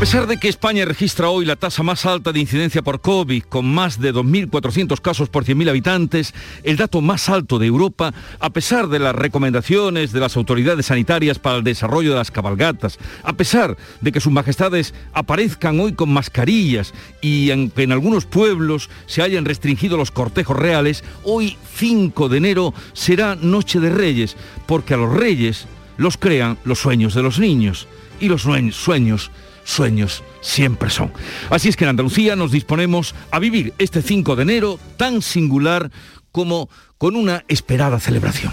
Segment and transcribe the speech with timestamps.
[0.00, 3.42] A pesar de que España registra hoy la tasa más alta de incidencia por COVID,
[3.42, 6.32] con más de 2.400 casos por 100.000 habitantes,
[6.62, 11.38] el dato más alto de Europa, a pesar de las recomendaciones de las autoridades sanitarias
[11.38, 16.10] para el desarrollo de las cabalgatas, a pesar de que sus majestades aparezcan hoy con
[16.10, 22.38] mascarillas y aunque en algunos pueblos se hayan restringido los cortejos reales, hoy 5 de
[22.38, 25.66] enero será Noche de Reyes, porque a los reyes
[25.98, 27.86] los crean los sueños de los niños
[28.18, 29.30] y los sueños
[29.70, 31.12] sueños siempre son.
[31.48, 35.90] Así es que en Andalucía nos disponemos a vivir este 5 de enero tan singular
[36.32, 38.52] como con una esperada celebración.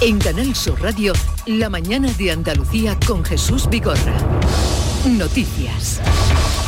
[0.00, 1.12] En Canal Sur Radio,
[1.46, 4.18] la mañana de Andalucía con Jesús Vigorra.
[5.06, 6.00] Noticias.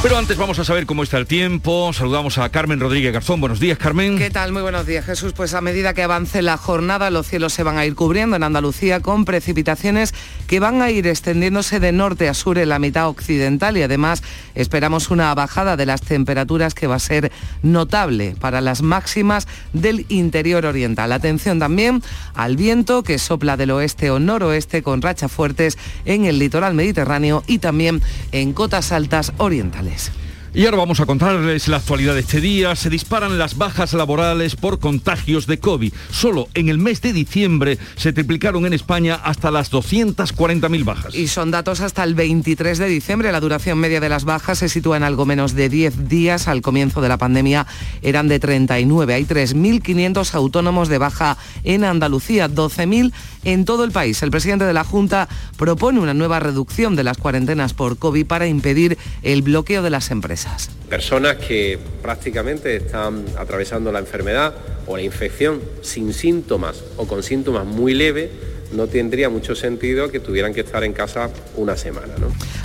[0.06, 1.92] Pero antes vamos a saber cómo está el tiempo.
[1.92, 3.40] Saludamos a Carmen Rodríguez Garzón.
[3.40, 4.16] Buenos días, Carmen.
[4.16, 4.52] ¿Qué tal?
[4.52, 5.32] Muy buenos días, Jesús.
[5.32, 8.44] Pues a medida que avance la jornada, los cielos se van a ir cubriendo en
[8.44, 10.14] Andalucía con precipitaciones
[10.46, 14.22] que van a ir extendiéndose de norte a sur en la mitad occidental y además
[14.54, 17.32] esperamos una bajada de las temperaturas que va a ser
[17.64, 21.10] notable para las máximas del interior oriental.
[21.10, 22.00] Atención también
[22.34, 27.42] al viento que sopla del oeste o noroeste con rachas fuertes en el litoral mediterráneo
[27.48, 29.95] y también en cotas altas orientales.
[29.96, 30.25] Martínez.
[30.56, 32.74] Y ahora vamos a contarles la actualidad de este día.
[32.76, 35.92] Se disparan las bajas laborales por contagios de COVID.
[36.10, 41.14] Solo en el mes de diciembre se triplicaron en España hasta las 240.000 bajas.
[41.14, 43.32] Y son datos hasta el 23 de diciembre.
[43.32, 46.48] La duración media de las bajas se sitúa en algo menos de 10 días.
[46.48, 47.66] Al comienzo de la pandemia
[48.00, 49.12] eran de 39.
[49.12, 53.12] Hay 3.500 autónomos de baja en Andalucía, 12.000
[53.44, 54.22] en todo el país.
[54.22, 58.46] El presidente de la Junta propone una nueva reducción de las cuarentenas por COVID para
[58.46, 60.45] impedir el bloqueo de las empresas.
[60.88, 64.54] Personas que prácticamente están atravesando la enfermedad
[64.86, 68.30] o la infección sin síntomas o con síntomas muy leves,
[68.72, 72.14] no tendría mucho sentido que tuvieran que estar en casa una semana.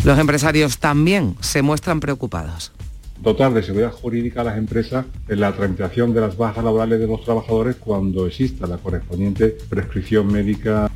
[0.04, 2.72] Los empresarios también se muestran preocupados
[3.22, 7.08] dotar de seguridad jurídica a las empresas en la tramitación de las bajas laborales de
[7.08, 10.91] los trabajadores cuando exista la correspondiente prescripción médica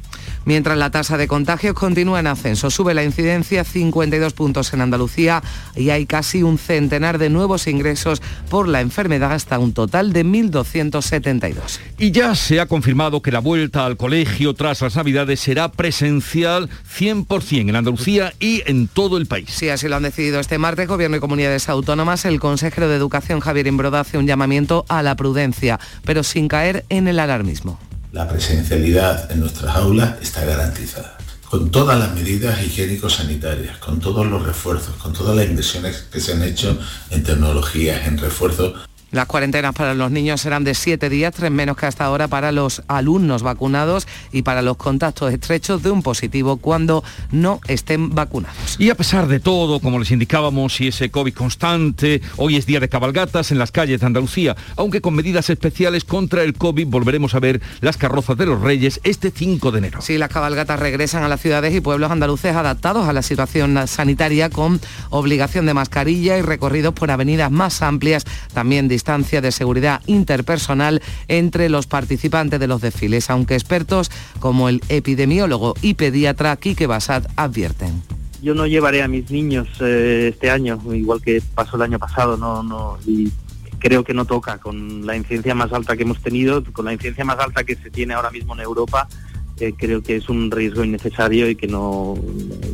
[0.45, 5.41] Mientras la tasa de contagios continúa en ascenso, sube la incidencia 52 puntos en Andalucía
[5.75, 10.23] y hay casi un centenar de nuevos ingresos por la enfermedad hasta un total de
[10.23, 11.79] 1.272.
[11.97, 16.69] Y ya se ha confirmado que la vuelta al colegio tras las Navidades será presencial
[16.95, 19.49] 100% en Andalucía y en todo el país.
[19.49, 22.23] Sí, así lo han decidido este martes Gobierno y Comunidades Autónomas.
[22.25, 26.85] El consejero de Educación Javier Imbroda hace un llamamiento a la prudencia, pero sin caer
[26.89, 27.79] en el alarmismo
[28.15, 31.17] la presencialidad en nuestras aulas está garantizada.
[31.49, 36.31] Con todas las medidas higiénico-sanitarias, con todos los refuerzos, con todas las inversiones que se
[36.31, 41.33] han hecho en tecnologías, en refuerzos las cuarentenas para los niños serán de siete días,
[41.33, 45.89] tres menos que hasta ahora para los alumnos vacunados y para los contactos estrechos de
[45.89, 48.75] un positivo cuando no estén vacunados.
[48.77, 52.81] Y a pesar de todo, como les indicábamos, y ese COVID constante, hoy es día
[52.81, 57.35] de cabalgatas en las calles de Andalucía, aunque con medidas especiales contra el COVID volveremos
[57.35, 60.01] a ver las carrozas de los Reyes este 5 de enero.
[60.01, 64.49] Sí, las cabalgatas regresan a las ciudades y pueblos andaluces adaptados a la situación sanitaria
[64.49, 70.01] con obligación de mascarilla y recorridos por avenidas más amplias, también distintas distancia de seguridad
[70.07, 76.87] interpersonal entre los participantes de los desfiles, aunque expertos como el epidemiólogo y pediatra Quique
[76.87, 78.01] Basat advierten
[78.41, 82.37] yo no llevaré a mis niños eh, este año, igual que pasó el año pasado,
[82.37, 83.31] no, no, y
[83.79, 87.25] creo que no toca con la incidencia más alta que hemos tenido, con la incidencia
[87.25, 89.07] más alta que se tiene ahora mismo en Europa,
[89.77, 92.15] creo que es un riesgo innecesario y que no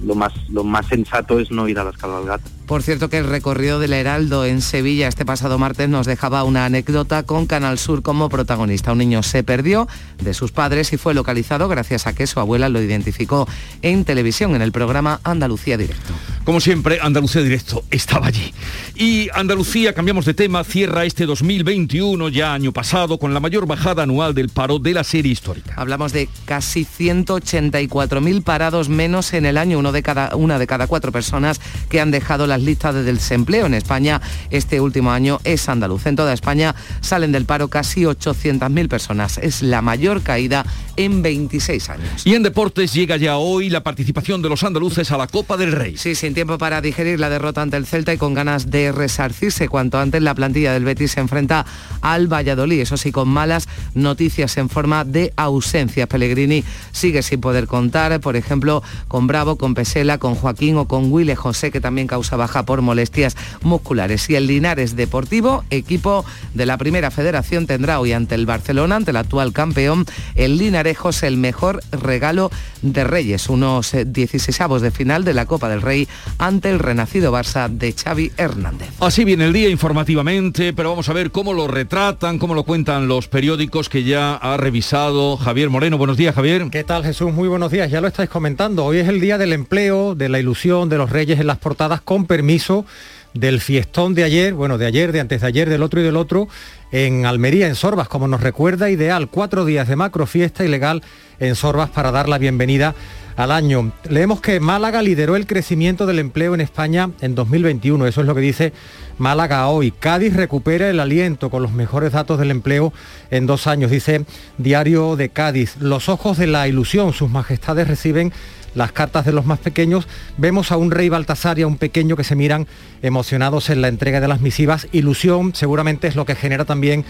[0.03, 2.51] lo más lo más sensato es no ir a las cabalgatas.
[2.71, 6.63] Por cierto que el recorrido del Heraldo en Sevilla este pasado martes nos dejaba una
[6.63, 8.93] anécdota con Canal Sur como protagonista.
[8.93, 9.89] Un niño se perdió
[10.23, 13.45] de sus padres y fue localizado gracias a que su abuela lo identificó
[13.81, 16.13] en televisión en el programa Andalucía Directo.
[16.45, 18.53] Como siempre, Andalucía Directo estaba allí.
[18.95, 24.03] Y Andalucía, cambiamos de tema, cierra este 2021, ya año pasado, con la mayor bajada
[24.03, 25.73] anual del paro de la serie histórica.
[25.75, 30.87] Hablamos de casi 184.000 parados menos en el año, uno de cada, una de cada
[30.87, 31.59] cuatro personas
[31.89, 34.19] que han dejado las listas de desempleo en España
[34.49, 36.07] este último año es andaluz.
[36.07, 39.37] En toda España salen del paro casi 800.000 personas.
[39.37, 40.65] Es la mayor caída
[40.95, 42.25] en 26 años.
[42.25, 45.71] Y en deportes llega ya hoy la participación de los andaluces a la Copa del
[45.71, 45.97] Rey.
[45.97, 49.67] Sí, sí tiempo para digerir la derrota ante el Celta y con ganas de resarcirse
[49.67, 51.65] cuanto antes la plantilla del Betis se enfrenta
[52.01, 52.79] al Valladolid.
[52.79, 56.07] Eso sí, con malas noticias en forma de ausencia.
[56.07, 61.11] Pellegrini sigue sin poder contar, por ejemplo, con Bravo, con Pesela, con Joaquín o con
[61.11, 64.29] Willy José, que también causa baja baja por molestias musculares.
[64.29, 69.11] Y el Linares Deportivo, equipo de la Primera Federación, tendrá hoy ante el Barcelona, ante
[69.11, 70.05] el actual campeón,
[70.35, 72.51] el Linarejos, el mejor regalo
[72.81, 76.09] de Reyes, unos 16 eh, de final de la Copa del Rey
[76.39, 78.89] ante el renacido Barça de Xavi Hernández.
[78.99, 83.07] Así viene el día informativamente, pero vamos a ver cómo lo retratan, cómo lo cuentan
[83.07, 85.97] los periódicos que ya ha revisado Javier Moreno.
[85.97, 86.67] Buenos días, Javier.
[86.69, 87.31] ¿Qué tal, Jesús?
[87.31, 87.89] Muy buenos días.
[87.89, 88.83] Ya lo estáis comentando.
[88.83, 92.01] Hoy es el día del empleo, de la ilusión de los reyes en las portadas
[92.01, 92.85] con permiso
[93.33, 96.15] del fiestón de ayer, bueno, de ayer, de antes de ayer, del otro y del
[96.15, 96.47] otro,
[96.93, 101.03] en Almería, en Sorbas, como nos recuerda, ideal, cuatro días de macro fiesta ilegal
[101.41, 102.95] en Sorbas para dar la bienvenida
[103.35, 103.91] al año.
[104.09, 108.33] Leemos que Málaga lideró el crecimiento del empleo en España en 2021, eso es lo
[108.33, 108.71] que dice
[109.17, 109.91] Málaga hoy.
[109.91, 112.93] Cádiz recupera el aliento con los mejores datos del empleo
[113.29, 114.23] en dos años, dice
[114.57, 115.75] Diario de Cádiz.
[115.81, 118.31] Los ojos de la ilusión, sus majestades reciben
[118.75, 120.07] las cartas de los más pequeños,
[120.37, 122.67] vemos a un rey Baltasar y a un pequeño que se miran
[123.01, 124.87] emocionados en la entrega de las misivas.
[124.91, 127.05] Ilusión seguramente es lo que genera también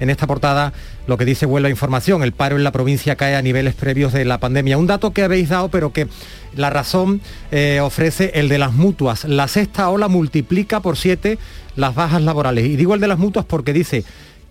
[0.00, 0.72] en esta portada
[1.06, 4.24] lo que dice Huelva Información, el paro en la provincia cae a niveles previos de
[4.24, 4.78] la pandemia.
[4.78, 6.08] Un dato que habéis dado, pero que
[6.56, 7.20] la razón
[7.52, 9.24] eh, ofrece el de las mutuas.
[9.24, 11.38] La sexta ola multiplica por siete
[11.76, 12.64] las bajas laborales.
[12.64, 14.04] Y digo el de las mutuas porque dice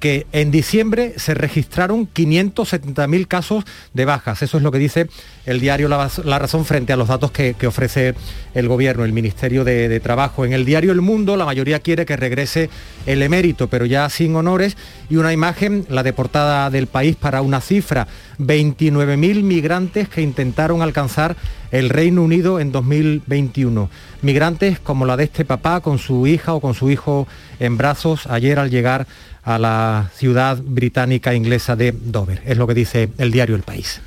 [0.04, 3.64] que en diciembre se registraron 570.000 casos
[3.94, 4.42] de bajas.
[4.42, 5.08] Eso es lo que dice
[5.46, 8.14] el diario La, Razón frente a los datos que, ofrece
[8.54, 10.44] el Gobierno, el Ministerio de, Trabajo.
[10.44, 12.70] En el diario El Mundo la mayoría quiere que regrese
[13.06, 14.76] el emérito, pero ya sin honores,
[15.10, 18.06] y una imagen, la de portada del país, para una cifra,
[18.40, 21.38] 29.000 migrantes que intentaron alcanzar
[21.72, 23.90] el Reino Unido en 2021.
[24.22, 27.26] Migrantes como la de este papá con su hija o con su hijo
[27.60, 29.08] en brazos ayer al llegar
[29.44, 32.42] a la ciudad británica inglesa de Dover.
[32.46, 34.02] Es lo que dice el diario El País.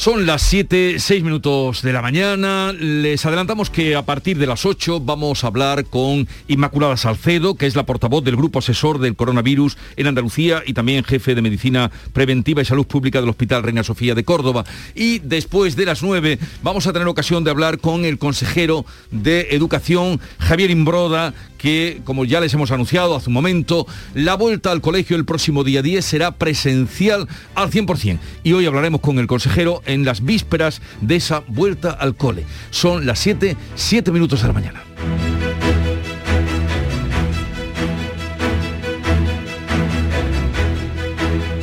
[0.00, 2.72] Son las 7, 6 minutos de la mañana.
[2.72, 7.66] Les adelantamos que a partir de las 8 vamos a hablar con Inmaculada Salcedo, que
[7.66, 11.90] es la portavoz del Grupo Asesor del Coronavirus en Andalucía y también jefe de Medicina
[12.14, 14.64] Preventiva y Salud Pública del Hospital Reina Sofía de Córdoba.
[14.94, 19.48] Y después de las 9 vamos a tener ocasión de hablar con el consejero de
[19.50, 24.80] Educación, Javier Imbroda, que, como ya les hemos anunciado hace un momento, la vuelta al
[24.80, 28.18] colegio el próximo día 10 será presencial al 100%.
[28.42, 32.44] Y hoy hablaremos con el consejero en las vísperas de esa vuelta al cole.
[32.70, 35.39] Son las 7, 7 minutos de la mañana.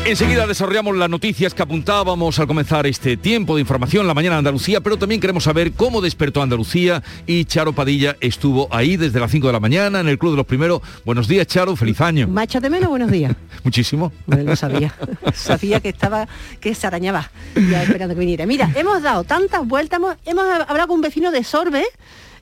[0.08, 4.40] Enseguida desarrollamos las noticias que apuntábamos al comenzar este tiempo de información, la mañana de
[4.40, 9.30] Andalucía, pero también queremos saber cómo despertó Andalucía y Charo Padilla estuvo ahí desde las
[9.30, 10.82] 5 de la mañana en el Club de los Primeros.
[11.04, 12.26] Buenos días, Charo, feliz año.
[12.30, 13.36] Macha de menos, buenos días.
[13.66, 14.14] Muchísimo.
[14.26, 14.96] Bueno, lo sabía.
[15.34, 16.26] sabía que estaba,
[16.62, 17.30] que se arañaba,
[17.70, 18.46] ya esperando que viniera.
[18.46, 21.84] Mira, hemos dado tantas vueltas, hemos, hablado con un vecino de Sorbe,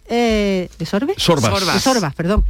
[0.07, 1.15] eh, ¿de Sorbe?
[1.17, 1.73] Sorbas.
[1.73, 2.45] De Sorbas, perdón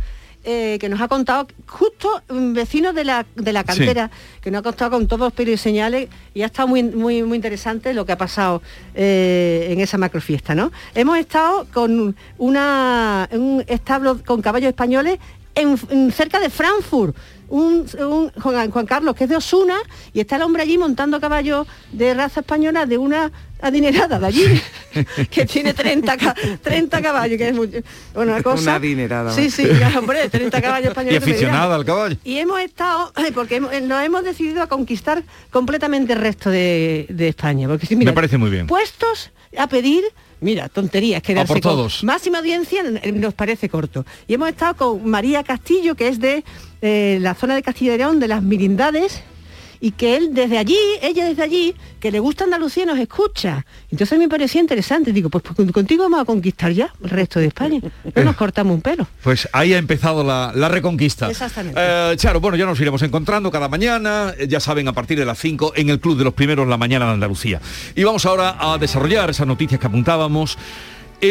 [0.48, 4.12] eh, que nos ha contado, justo un vecino de la, de la cantera,
[4.42, 7.24] que nos ha contado con todos los periodos y señales y ha estado muy, muy,
[7.24, 8.62] muy interesante lo que ha pasado
[8.94, 10.54] eh, en esa macrofiesta.
[10.54, 10.72] ¿no?
[10.94, 15.18] Hemos estado con una, un establo con caballos españoles
[15.56, 17.16] en, cerca de Frankfurt,
[17.48, 17.88] un,
[18.40, 19.78] Juan, Carlos que es de Osuna
[20.14, 24.62] y está el hombre allí montando caballos de raza española de una adinerada de allí
[25.32, 26.18] que tiene 30,
[26.62, 28.62] 30 caballos que es bueno, una cosa.
[28.62, 29.68] una adinerada sí sí
[29.98, 32.18] hombre 30 caballos españoles y aficionada al caballo.
[32.24, 37.96] Y hemos estado porque nos hemos decidido a conquistar completamente el resto de, España porque
[37.96, 38.68] me parece muy bien.
[38.68, 40.04] puestos a pedir
[40.42, 42.04] Mira, tonterías, quedarse por todos.
[42.04, 44.06] máxima audiencia nos parece corto.
[44.28, 46.44] Y hemos estado con María Castillo, que es de
[46.82, 49.24] eh, la zona de Castilla y León, de las Mirindades,
[49.86, 53.64] y que él desde allí, ella desde allí, que le gusta Andalucía, nos escucha.
[53.92, 55.14] Entonces me parecía interesante.
[55.14, 57.80] Digo, pues, pues contigo vamos a conquistar ya el resto de España.
[58.16, 59.08] No nos cortamos un pelo.
[59.22, 61.30] Pues ahí ha empezado la, reconquista.
[61.30, 61.80] Exactamente.
[61.80, 65.26] Eh, Charo, bueno, ya nos iremos encontrando cada mañana, eh, ya saben, a partir de
[65.26, 67.62] las 5 en el Club de los Primeros, la mañana de Andalucía.
[67.94, 70.58] Y vamos ahora a desarrollar esas noticias que apuntábamos.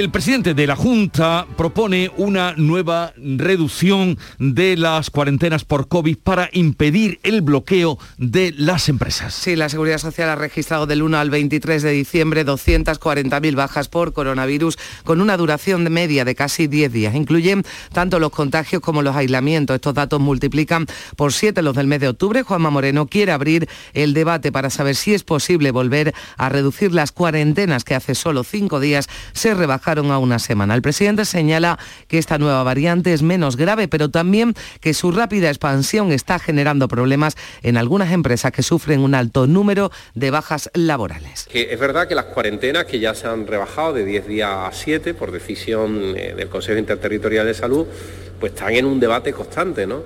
[0.01, 6.51] El presidente de la Junta propone una nueva reducción de las cuarentenas por COVID para
[6.53, 9.35] impedir el bloqueo de las empresas.
[9.35, 14.13] Sí, la Seguridad Social ha registrado del 1 al 23 de diciembre 240.000 bajas por
[14.13, 17.15] coronavirus con una duración media de casi 10 días.
[17.15, 19.77] Incluyen tanto los contagios como los aislamientos.
[19.77, 22.43] Estos datos multiplican por 7 los del mes de octubre.
[22.43, 27.13] Juanma Moreno quiere abrir el debate para saber si es posible volver a reducir las
[27.13, 30.75] cuarentenas que hace solo 5 días se rebajan a una semana.
[30.75, 35.49] El presidente señala que esta nueva variante es menos grave, pero también que su rápida
[35.49, 41.47] expansión está generando problemas en algunas empresas que sufren un alto número de bajas laborales.
[41.53, 45.15] es verdad que las cuarentenas que ya se han rebajado de 10 días a 7
[45.15, 47.87] por decisión eh, del Consejo Interterritorial de Salud,
[48.41, 50.03] pues están en un debate constante, ¿no?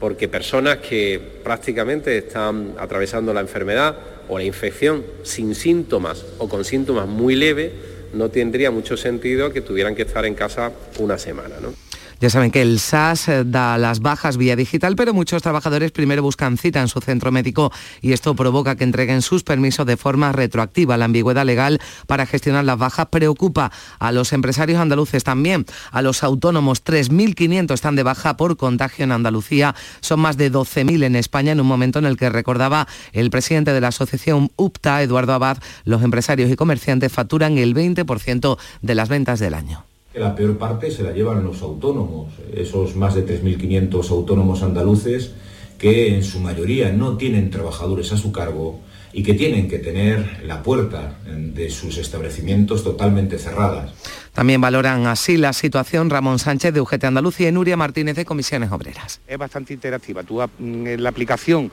[0.00, 3.96] Porque personas que prácticamente están atravesando la enfermedad
[4.28, 7.72] o la infección sin síntomas o con síntomas muy leves,
[8.12, 11.72] no tendría mucho sentido que tuvieran que estar en casa una semana, ¿no?
[12.20, 16.58] Ya saben que el SAS da las bajas vía digital, pero muchos trabajadores primero buscan
[16.58, 17.72] cita en su centro médico
[18.02, 20.98] y esto provoca que entreguen sus permisos de forma retroactiva.
[20.98, 25.64] La ambigüedad legal para gestionar las bajas preocupa a los empresarios andaluces también.
[25.92, 29.74] A los autónomos, 3.500 están de baja por contagio en Andalucía.
[30.00, 33.72] Son más de 12.000 en España en un momento en el que recordaba el presidente
[33.72, 39.08] de la asociación UPTA, Eduardo Abad, los empresarios y comerciantes facturan el 20% de las
[39.08, 39.89] ventas del año.
[40.14, 45.32] La peor parte se la llevan los autónomos, esos más de 3.500 autónomos andaluces
[45.78, 48.80] que en su mayoría no tienen trabajadores a su cargo
[49.12, 53.92] y que tienen que tener la puerta de sus establecimientos totalmente cerradas.
[54.32, 58.70] También valoran así la situación Ramón Sánchez de UGT Andalucía y Nuria Martínez de Comisiones
[58.70, 59.20] Obreras.
[59.26, 60.22] Es bastante interactiva.
[60.22, 61.70] Tú mm, en la aplicación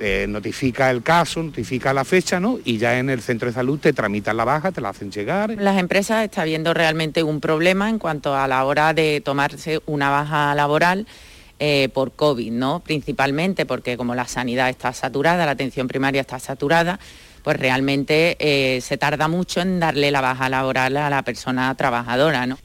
[0.00, 2.58] eh, notifica el caso, notifica la fecha, ¿no?
[2.64, 5.50] Y ya en el centro de salud te tramitan la baja, te la hacen llegar.
[5.50, 10.10] Las empresas están viendo realmente un problema en cuanto a la hora de tomarse una
[10.10, 11.06] baja laboral.
[11.62, 12.80] Eh, por COVID, ¿no?
[12.80, 16.98] Principalmente porque como la sanidad está saturada, la atención primaria está saturada,
[17.42, 22.46] pues realmente eh, se tarda mucho en darle la baja laboral a la persona trabajadora,
[22.46, 22.58] ¿no?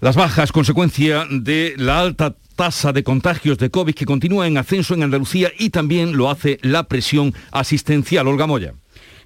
[0.00, 4.94] Las bajas, consecuencia de la alta tasa de contagios de COVID que continúa en ascenso
[4.94, 8.28] en Andalucía y también lo hace la presión asistencial.
[8.28, 8.74] Olga Moya.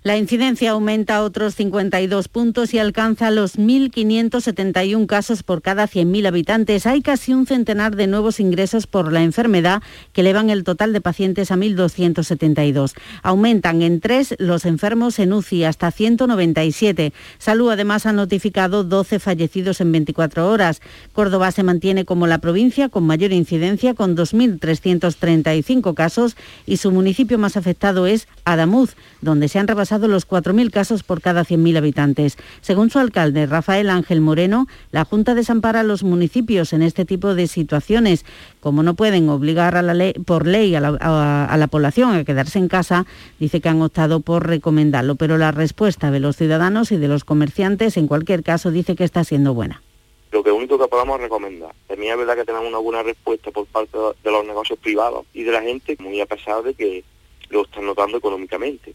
[0.08, 6.86] La incidencia aumenta otros 52 puntos y alcanza los 1.571 casos por cada 100.000 habitantes.
[6.86, 9.82] Hay casi un centenar de nuevos ingresos por la enfermedad
[10.14, 12.94] que elevan el total de pacientes a 1.272.
[13.22, 17.12] Aumentan en tres los enfermos en UCI hasta 197.
[17.36, 20.80] Salud además ha notificado 12 fallecidos en 24 horas.
[21.12, 26.34] Córdoba se mantiene como la provincia con mayor incidencia con 2.335 casos
[26.64, 31.20] y su municipio más afectado es Adamuz, donde se han rebasado los 4.000 casos por
[31.20, 32.36] cada 100.000 habitantes.
[32.60, 37.34] Según su alcalde, Rafael Ángel Moreno, la Junta desampara a los municipios en este tipo
[37.34, 38.24] de situaciones.
[38.60, 42.24] Como no pueden obligar a la ley, por ley a la, a la población a
[42.24, 43.06] quedarse en casa,
[43.40, 45.16] dice que han optado por recomendarlo.
[45.16, 49.02] Pero la respuesta de los ciudadanos y de los comerciantes, en cualquier caso, dice que
[49.02, 49.82] está siendo buena
[50.30, 51.74] lo que único que podamos recomendar.
[51.86, 55.42] También es verdad que tenemos una buena respuesta por parte de los negocios privados y
[55.42, 57.04] de la gente, muy a pesar de que
[57.50, 58.94] lo están notando económicamente.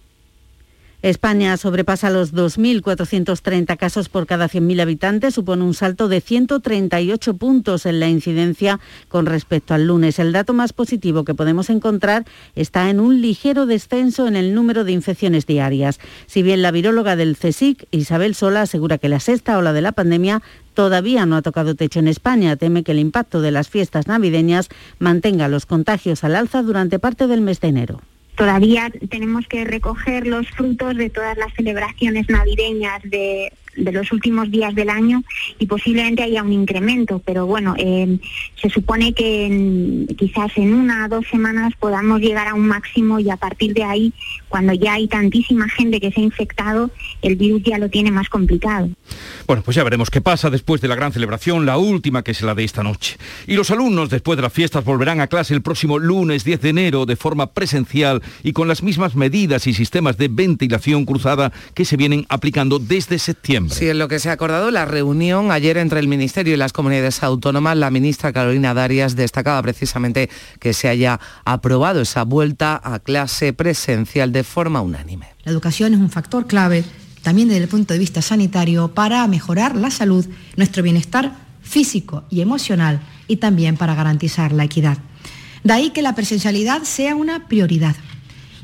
[1.04, 7.86] España sobrepasa los 2.430 casos por cada 100.000 habitantes, supone un salto de 138 puntos
[7.86, 8.80] en la incidencia
[9.10, 10.18] con respecto al lunes.
[10.18, 12.24] El dato más positivo que podemos encontrar
[12.56, 16.00] está en un ligero descenso en el número de infecciones diarias.
[16.26, 19.92] Si bien la viróloga del CSIC, Isabel Sola, asegura que la sexta ola de la
[19.92, 20.42] pandemia
[20.74, 22.56] todavía no ha tocado techo en España.
[22.56, 24.70] Teme que el impacto de las fiestas navideñas
[25.00, 28.00] mantenga los contagios al alza durante parte del mes de enero.
[28.36, 34.74] Todavía tenemos que recoger los frutos de todas las celebraciones navideñas de, los últimos días
[34.76, 35.24] del año
[35.60, 38.18] y posiblemente haya un incremento, pero bueno, eh,
[38.62, 43.30] se supone que quizás en una o dos semanas podamos llegar a un máximo y
[43.30, 44.14] a partir de ahí,
[44.54, 46.92] cuando ya hay tantísima gente que se ha infectado,
[47.24, 48.88] el virus ya lo tiene más complicado.
[49.48, 52.42] Bueno, pues ya veremos qué pasa después de la gran celebración, la última que es
[52.44, 53.18] la de esta noche.
[53.48, 56.70] Y los alumnos después de las fiestas volverán a clase el próximo lunes 10 de
[56.70, 61.84] enero de forma presencial y con las mismas medidas y sistemas de ventilación cruzada que
[61.84, 63.74] se vienen aplicando desde septiembre.
[63.74, 66.74] Sí, en lo que se ha acordado la reunión ayer entre el Ministerio y las
[66.74, 70.30] comunidades autónomas, la ministra Carolina Darias destacaba precisamente
[70.60, 75.28] que se haya aprobado esa vuelta a clase presencial de forma unánime.
[75.44, 76.84] La educación es un factor clave
[77.24, 82.42] también desde el punto de vista sanitario, para mejorar la salud, nuestro bienestar físico y
[82.42, 84.98] emocional y también para garantizar la equidad.
[85.64, 87.96] De ahí que la presencialidad sea una prioridad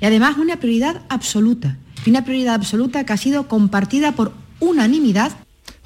[0.02, 5.32] y además una prioridad absoluta, una prioridad absoluta que ha sido compartida por unanimidad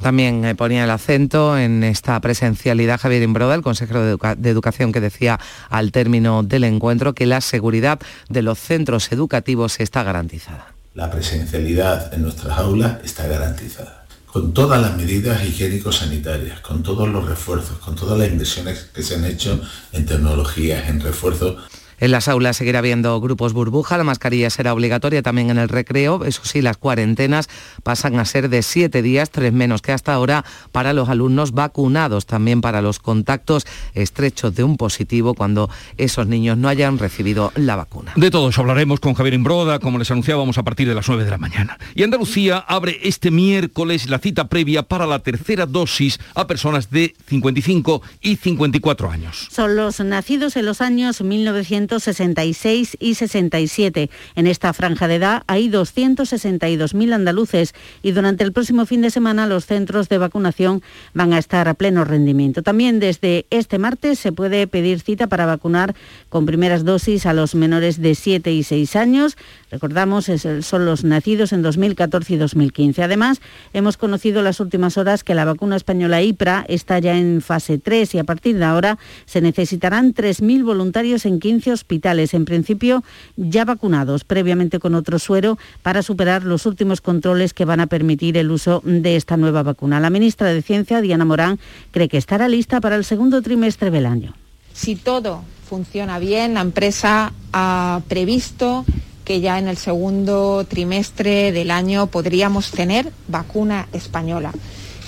[0.03, 5.01] también eh, ponía el acento en esta presencialidad Javier Imbroda, el consejero de, Educación, que
[5.01, 11.10] decía al término del encuentro que la seguridad de los centros educativos está garantizada la
[11.10, 14.05] presencialidad en nuestras aulas está garantizada.
[14.27, 19.15] Con todas las medidas higiénico-sanitarias, con todos los refuerzos, con todas las inversiones que se
[19.15, 21.57] han hecho en tecnologías, en refuerzos
[22.00, 26.25] En las aulas seguirá habiendo grupos burbuja, la mascarilla será obligatoria también en el recreo.
[26.25, 27.50] Eso sí, las cuarentenas
[27.83, 32.25] pasan a ser de siete días, tres menos que hasta ahora, para los alumnos vacunados,
[32.25, 37.75] también para los contactos estrechos de un positivo cuando esos niños no hayan recibido la
[37.75, 38.13] vacuna.
[38.15, 41.25] De todo eso hablaremos con Javier Imbroda, como les anunciábamos a partir de las 9
[41.25, 41.77] de la mañana.
[41.95, 47.15] Y Andalucía abre este miércoles la cita previa para la tercera dosis a personas de
[47.27, 49.47] 55 y 54 años.
[49.51, 54.09] Son los nacidos en los años 1900 66 y 67.
[54.35, 59.47] En esta franja de edad hay 262.000 andaluces y durante el próximo fin de semana
[59.47, 60.81] los centros de vacunación
[61.13, 62.63] van a estar a pleno rendimiento.
[62.63, 65.95] También desde este martes se puede pedir cita para vacunar
[66.29, 69.37] con primeras dosis a los menores de 7 y 6 años.
[69.71, 73.03] Recordamos, son los nacidos en 2014 y 2015.
[73.03, 73.41] Además,
[73.73, 78.15] hemos conocido las últimas horas que la vacuna española IPRA está ya en fase 3
[78.15, 83.03] y a partir de ahora se necesitarán 3.000 voluntarios en 15 hospitales, en principio
[83.35, 88.37] ya vacunados previamente con otro suero para superar los últimos controles que van a permitir
[88.37, 89.99] el uso de esta nueva vacuna.
[89.99, 91.59] La ministra de Ciencia, Diana Morán,
[91.91, 94.33] cree que estará lista para el segundo trimestre del año.
[94.73, 98.85] Si todo funciona bien, la empresa ha previsto
[99.23, 104.51] que ya en el segundo trimestre del año podríamos tener vacuna española.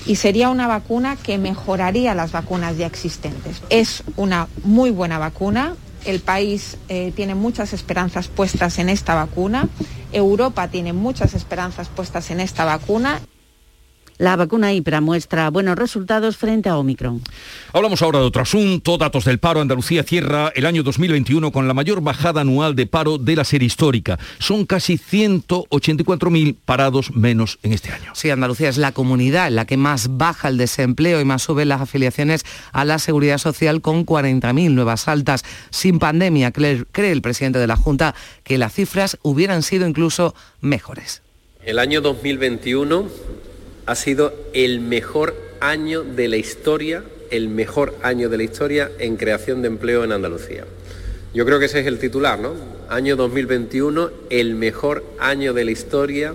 [0.05, 3.62] Y sería una vacuna que mejoraría las vacunas ya existentes.
[3.69, 5.75] Es una muy buena vacuna,
[6.06, 9.68] el país eh, tiene muchas esperanzas puestas en esta vacuna,
[10.12, 13.20] Europa tiene muchas esperanzas puestas en esta vacuna.
[14.17, 17.22] La vacuna IPRA muestra buenos resultados frente a Omicron.
[17.74, 18.98] Hablamos ahora de otro asunto.
[18.98, 19.60] Datos del paro.
[19.60, 23.65] Andalucía cierra el año 2021 con la mayor bajada anual de paro de la serie
[23.65, 24.17] histórica.
[24.39, 28.12] Son casi 184.000 parados menos en este año.
[28.13, 31.67] Sí, Andalucía es la comunidad en la que más baja el desempleo y más suben
[31.67, 35.43] las afiliaciones a la seguridad social con 40.000 nuevas altas.
[35.72, 41.22] Sin pandemia, cree el presidente de la Junta que las cifras hubieran sido incluso mejores.
[41.65, 43.10] El año 2021
[43.86, 49.18] ha sido el mejor año de la historia, el mejor año de la historia en
[49.18, 50.65] creación de empleo en Andalucía.
[51.34, 52.54] Yo creo que ese es el titular, ¿no?
[52.89, 56.34] Año 2021, el mejor año de la historia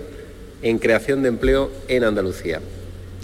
[0.61, 2.61] en creación de empleo en Andalucía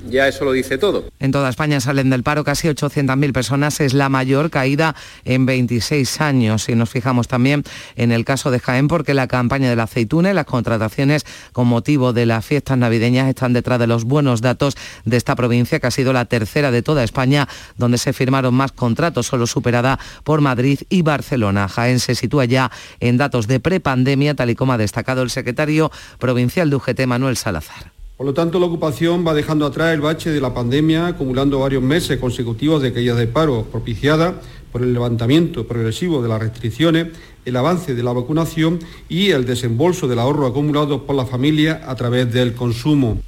[0.09, 1.05] ya eso lo dice todo.
[1.19, 6.21] En toda España salen del paro casi 800.000 personas, es la mayor caída en 26
[6.21, 6.69] años.
[6.69, 7.63] Y nos fijamos también
[7.95, 11.67] en el caso de Jaén, porque la campaña de la aceituna y las contrataciones con
[11.67, 15.87] motivo de las fiestas navideñas están detrás de los buenos datos de esta provincia, que
[15.87, 20.41] ha sido la tercera de toda España, donde se firmaron más contratos, solo superada por
[20.41, 21.67] Madrid y Barcelona.
[21.67, 25.91] Jaén se sitúa ya en datos de prepandemia, tal y como ha destacado el secretario
[26.19, 27.96] provincial de UGT, Manuel Salazar.
[28.17, 31.83] Por lo tanto, la ocupación va dejando atrás el bache de la pandemia, acumulando varios
[31.83, 37.09] meses consecutivos de caídas de paro, propiciada por el levantamiento progresivo de las restricciones,
[37.45, 41.93] el avance de la vacunación y el desembolso del ahorro acumulado por la familia a
[41.93, 43.21] través del consumo.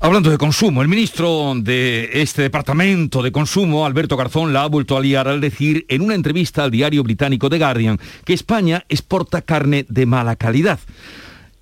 [0.00, 4.96] Hablando de consumo, el ministro de este departamento de consumo, Alberto Garzón, la ha vuelto
[4.96, 9.42] a liar al decir en una entrevista al diario británico The Guardian que España exporta
[9.42, 10.80] carne de mala calidad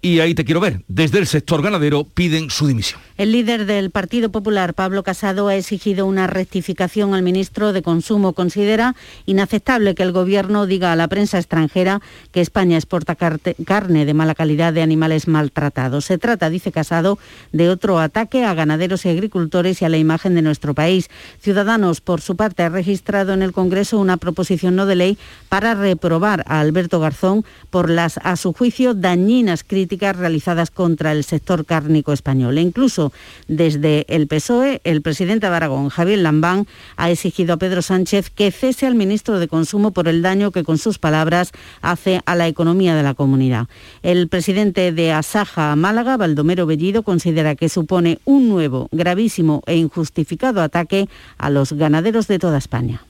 [0.06, 0.84] y ahí te quiero ver.
[0.86, 3.00] Desde el sector ganadero piden su dimisión.
[3.16, 8.32] El líder del Partido Popular, Pablo Casado, ha exigido una rectificación al ministro de Consumo.
[8.32, 14.14] Considera inaceptable que el Gobierno diga a la prensa extranjera que España exporta carne de
[14.14, 16.04] mala calidad de animales maltratados.
[16.04, 17.18] Se trata, dice Casado,
[17.50, 21.10] de otro ataque a ganaderos y agricultores y a la imagen de nuestro país.
[21.40, 25.74] Ciudadanos, por su parte, ha registrado en el Congreso una proposición no de ley para
[25.74, 31.64] reprobar a Alberto Garzón por las, a su juicio, dañinas críticas realizadas contra el sector
[31.64, 32.58] cárnico español.
[32.58, 33.12] E incluso
[33.48, 38.50] desde el PSOE, el presidente de Aragón, Javier Lambán, ha exigido a Pedro Sánchez que
[38.50, 42.46] cese al ministro de Consumo por el daño que con sus palabras hace a la
[42.46, 43.68] economía de la comunidad.
[44.02, 50.60] El presidente de Asaja Málaga, Baldomero Bellido, considera que supone un nuevo, gravísimo e injustificado
[50.60, 53.05] ataque a los ganaderos de toda España.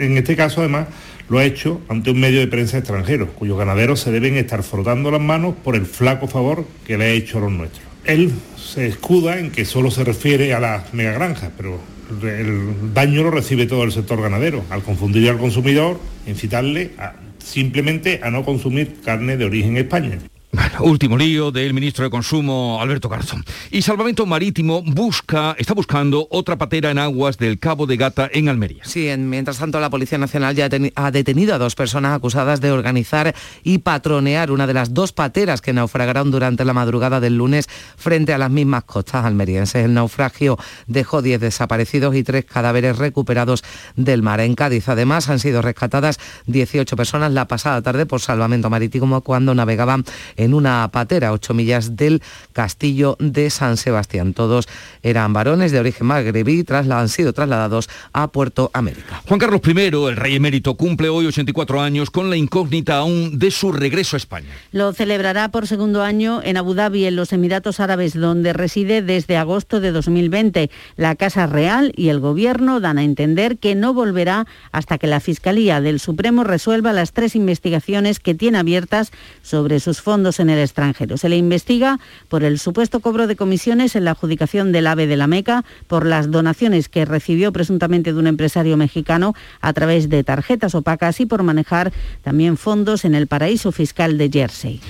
[0.00, 0.86] En este caso, además,
[1.28, 5.10] lo ha hecho ante un medio de prensa extranjero, cuyos ganaderos se deben estar frotando
[5.10, 7.84] las manos por el flaco favor que le ha hecho a los nuestros.
[8.06, 11.78] Él se escuda en que solo se refiere a las megagranjas, pero
[12.22, 16.92] el daño lo recibe todo el sector ganadero, al confundir al consumidor, incitarle
[17.38, 20.18] simplemente a no consumir carne de origen España.
[20.52, 23.44] Bueno, último lío del ministro de Consumo, Alberto Garzón.
[23.70, 28.48] Y Salvamento Marítimo busca, está buscando otra patera en aguas del Cabo de Gata en
[28.48, 28.82] Almería.
[28.84, 32.72] Sí, en, mientras tanto la Policía Nacional ya ha detenido a dos personas acusadas de
[32.72, 33.32] organizar
[33.62, 38.34] y patronear una de las dos pateras que naufragaron durante la madrugada del lunes frente
[38.34, 39.84] a las mismas costas almerienses.
[39.84, 40.58] El naufragio
[40.88, 43.62] dejó 10 desaparecidos y tres cadáveres recuperados
[43.94, 44.40] del mar.
[44.40, 49.54] En Cádiz, además, han sido rescatadas 18 personas la pasada tarde por Salvamento Marítimo cuando
[49.54, 50.04] navegaban
[50.40, 52.22] en una patera a 8 millas del
[52.52, 54.32] castillo de San Sebastián.
[54.32, 54.68] Todos
[55.02, 59.22] eran varones de origen magrebí, han sido trasladados a Puerto América.
[59.28, 63.50] Juan Carlos I, el rey emérito, cumple hoy 84 años con la incógnita aún de
[63.50, 64.48] su regreso a España.
[64.72, 69.36] Lo celebrará por segundo año en Abu Dhabi, en los Emiratos Árabes, donde reside desde
[69.36, 70.70] agosto de 2020.
[70.96, 75.20] La Casa Real y el Gobierno dan a entender que no volverá hasta que la
[75.20, 79.10] Fiscalía del Supremo resuelva las tres investigaciones que tiene abiertas
[79.42, 81.16] sobre sus fondos en el extranjero.
[81.16, 85.16] Se le investiga por el supuesto cobro de comisiones en la adjudicación del AVE de
[85.16, 90.22] la Meca, por las donaciones que recibió presuntamente de un empresario mexicano a través de
[90.22, 94.80] tarjetas opacas y por manejar también fondos en el paraíso fiscal de Jersey.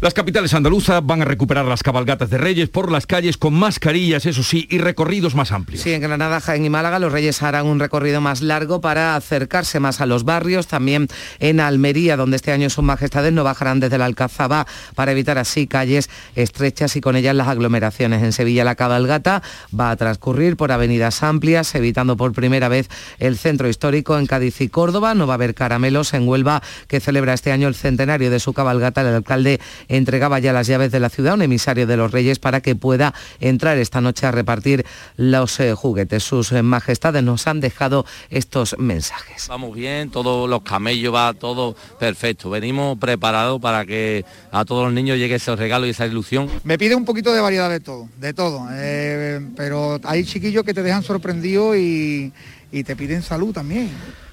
[0.00, 4.26] Las capitales andaluzas van a recuperar las cabalgatas de Reyes por las calles con mascarillas,
[4.26, 5.82] eso sí, y recorridos más amplios.
[5.82, 9.80] Sí, en Granada, Jaén y Málaga los Reyes harán un recorrido más largo para acercarse
[9.80, 10.68] más a los barrios.
[10.68, 11.08] También
[11.40, 15.66] en Almería, donde este año sus majestades no bajarán desde la Alcazaba para evitar así
[15.66, 18.22] calles estrechas y con ellas las aglomeraciones.
[18.22, 19.42] En Sevilla la cabalgata
[19.78, 24.60] va a transcurrir por avenidas amplias, evitando por primera vez el centro histórico en Cádiz
[24.60, 25.14] y Córdoba.
[25.14, 28.52] No va a haber caramelos en Huelva, que celebra este año el centenario de su
[28.52, 29.00] cabalgata.
[29.00, 32.60] El alcalde entregaba ya las llaves de la ciudad, un emisario de los Reyes, para
[32.60, 34.84] que pueda entrar esta noche a repartir
[35.16, 36.22] los eh, juguetes.
[36.22, 39.48] Sus eh, majestades nos han dejado estos mensajes.
[39.48, 42.50] Vamos bien, todos los camellos va todo perfecto.
[42.50, 46.48] Venimos preparados para que a todos los niños llegue ese regalo y esa ilusión.
[46.64, 48.68] Me pide un poquito de variedad de todo, de todo.
[48.72, 52.32] Eh, pero hay chiquillos que te dejan sorprendido y,
[52.70, 53.90] y te piden salud también.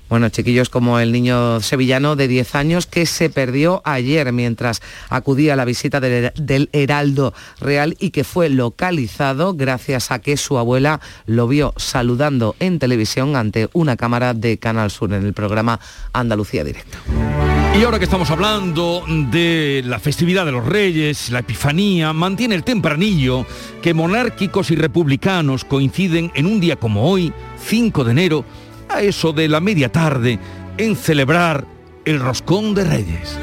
[0.07, 5.53] Bueno, chiquillos como el niño sevillano de 10 años que se perdió ayer mientras acudía
[5.53, 11.01] a la visita del, Heraldo Real y que fue localizado gracias a que su abuela
[11.25, 15.79] lo vio saludando en televisión ante una cámara de Canal Sur en el programa
[16.13, 16.99] Andalucía Directo.
[17.77, 22.63] Y ahora que estamos hablando de la festividad de los reyes, la Epifanía, mantiene el
[22.63, 23.45] tempranillo
[23.81, 27.33] que monárquicos y republicanos coinciden en un día como hoy,
[27.65, 28.45] 5 de enero,
[29.01, 30.39] eso de la media tarde
[30.77, 31.65] en celebrar
[32.05, 33.37] el roscón de Reyes.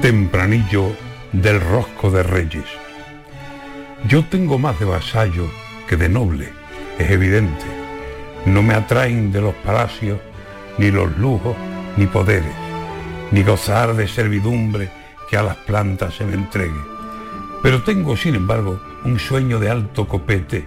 [0.00, 0.92] Tempranillo
[1.32, 2.64] del rosco de Reyes.
[4.08, 5.50] Yo tengo más de vasallo
[5.88, 6.48] que de noble,
[6.98, 7.64] es evidente.
[8.46, 10.18] No me atraen de los palacios
[10.78, 11.56] ni los lujos
[11.96, 12.54] ni poderes,
[13.32, 14.90] ni gozar de servidumbre
[15.28, 16.80] que a las plantas se me entregue.
[17.62, 20.64] Pero tengo, sin embargo, un sueño de alto copete,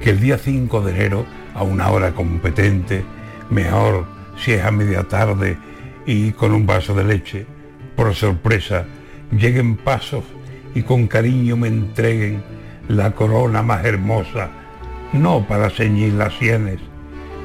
[0.00, 3.04] que el día 5 de enero a una hora competente,
[3.50, 5.58] mejor si es a media tarde
[6.06, 7.46] y con un vaso de leche,
[7.96, 8.86] por sorpresa,
[9.30, 10.24] lleguen pasos
[10.74, 12.42] y con cariño me entreguen
[12.88, 14.50] la corona más hermosa,
[15.12, 16.78] no para ceñir las sienes,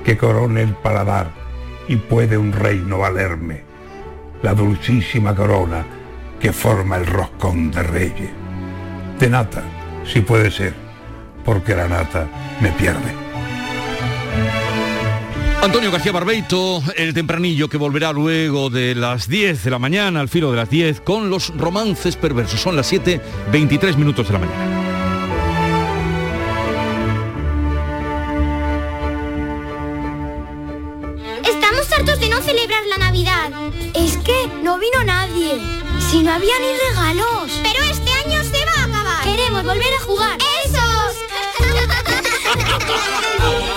[0.04, 1.32] que corone el paladar
[1.88, 3.64] y puede un reino valerme,
[4.42, 5.86] la dulcísima corona
[6.40, 8.30] que forma el roscón de reyes.
[9.20, 9.64] De nata,
[10.06, 10.74] si puede ser,
[11.44, 12.28] porque la nata
[12.62, 13.27] me pierde.
[15.62, 20.30] Antonio García Barbeito, el tempranillo que volverá luego de las 10 de la mañana, al
[20.30, 22.62] filo de las 10, con los romances perversos.
[22.62, 23.20] Son las 7,
[23.52, 24.84] 23 minutos de la mañana.
[31.44, 33.52] Estamos hartos de no celebrar la Navidad.
[33.94, 35.60] Es que no vino nadie.
[36.10, 37.52] Si no había ni regalos.
[37.64, 39.24] Pero este año se va a acabar.
[39.24, 40.38] Queremos volver a jugar.
[40.66, 41.16] ¡Esos!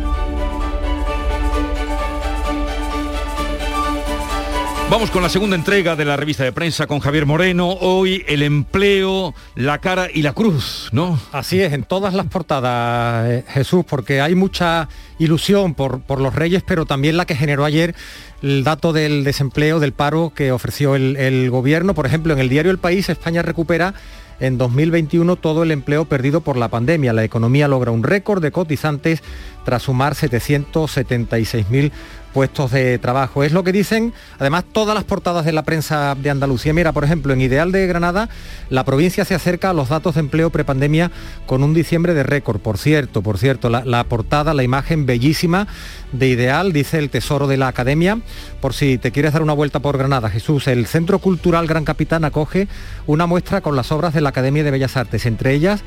[4.91, 7.69] Vamos con la segunda entrega de la revista de prensa con Javier Moreno.
[7.79, 11.17] Hoy el empleo, la cara y la cruz, ¿no?
[11.31, 16.35] Así es, en todas las portadas, eh, Jesús, porque hay mucha ilusión por, por los
[16.35, 17.95] reyes, pero también la que generó ayer
[18.41, 21.93] el dato del desempleo, del paro que ofreció el, el gobierno.
[21.93, 23.93] Por ejemplo, en el diario El País, España recupera
[24.41, 27.13] en 2021 todo el empleo perdido por la pandemia.
[27.13, 29.23] La economía logra un récord de cotizantes
[29.63, 31.91] tras sumar 776.000
[32.33, 33.43] puestos de trabajo.
[33.43, 36.73] Es lo que dicen además todas las portadas de la prensa de Andalucía.
[36.73, 38.29] Mira, por ejemplo, en Ideal de Granada,
[38.69, 41.11] la provincia se acerca a los datos de empleo prepandemia
[41.45, 42.59] con un diciembre de récord.
[42.59, 45.67] Por cierto, por cierto, la, portada, la imagen bellísima
[46.11, 48.19] de Ideal, dice el Tesoro de la Academia.
[48.59, 52.25] Por si te quieres dar una vuelta por Granada, Jesús, el Centro Cultural Gran Capitán
[52.25, 52.67] acoge
[53.07, 55.83] una muestra con las obras de la Academia de Bellas Artes, entre ellas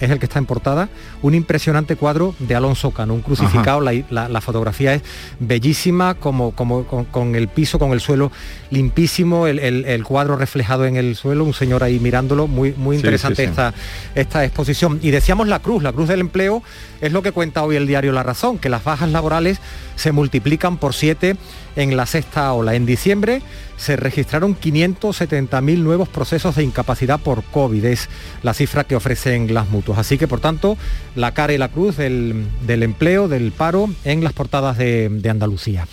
[0.00, 0.88] es el que está en portada,
[1.22, 5.02] un impresionante cuadro de Alonso Cano, un crucificado, la, la, fotografía es
[5.40, 8.30] bellísima, como, como con, el piso, con el suelo
[8.70, 13.44] limpísimo, el, el, cuadro reflejado en el suelo, un señor ahí mirándolo, muy, muy interesante
[13.44, 13.74] Esta,
[14.14, 15.00] esta exposición.
[15.02, 16.62] Y decíamos la cruz, la cruz del empleo
[17.00, 19.58] es lo que cuenta hoy el diario La Razón, que las bajas laborales
[19.96, 21.36] se multiplican por siete
[21.78, 22.74] en la sexta ola.
[22.74, 23.40] En diciembre
[23.76, 28.08] se registraron 570.000 nuevos procesos de incapacidad por COVID, es
[28.42, 30.00] la cifra que ofrecen las mutuas.
[30.00, 30.76] Así que, por tanto,
[31.14, 35.86] la cara y la cruz del, empleo, del paro, en las portadas de, de Andalucía.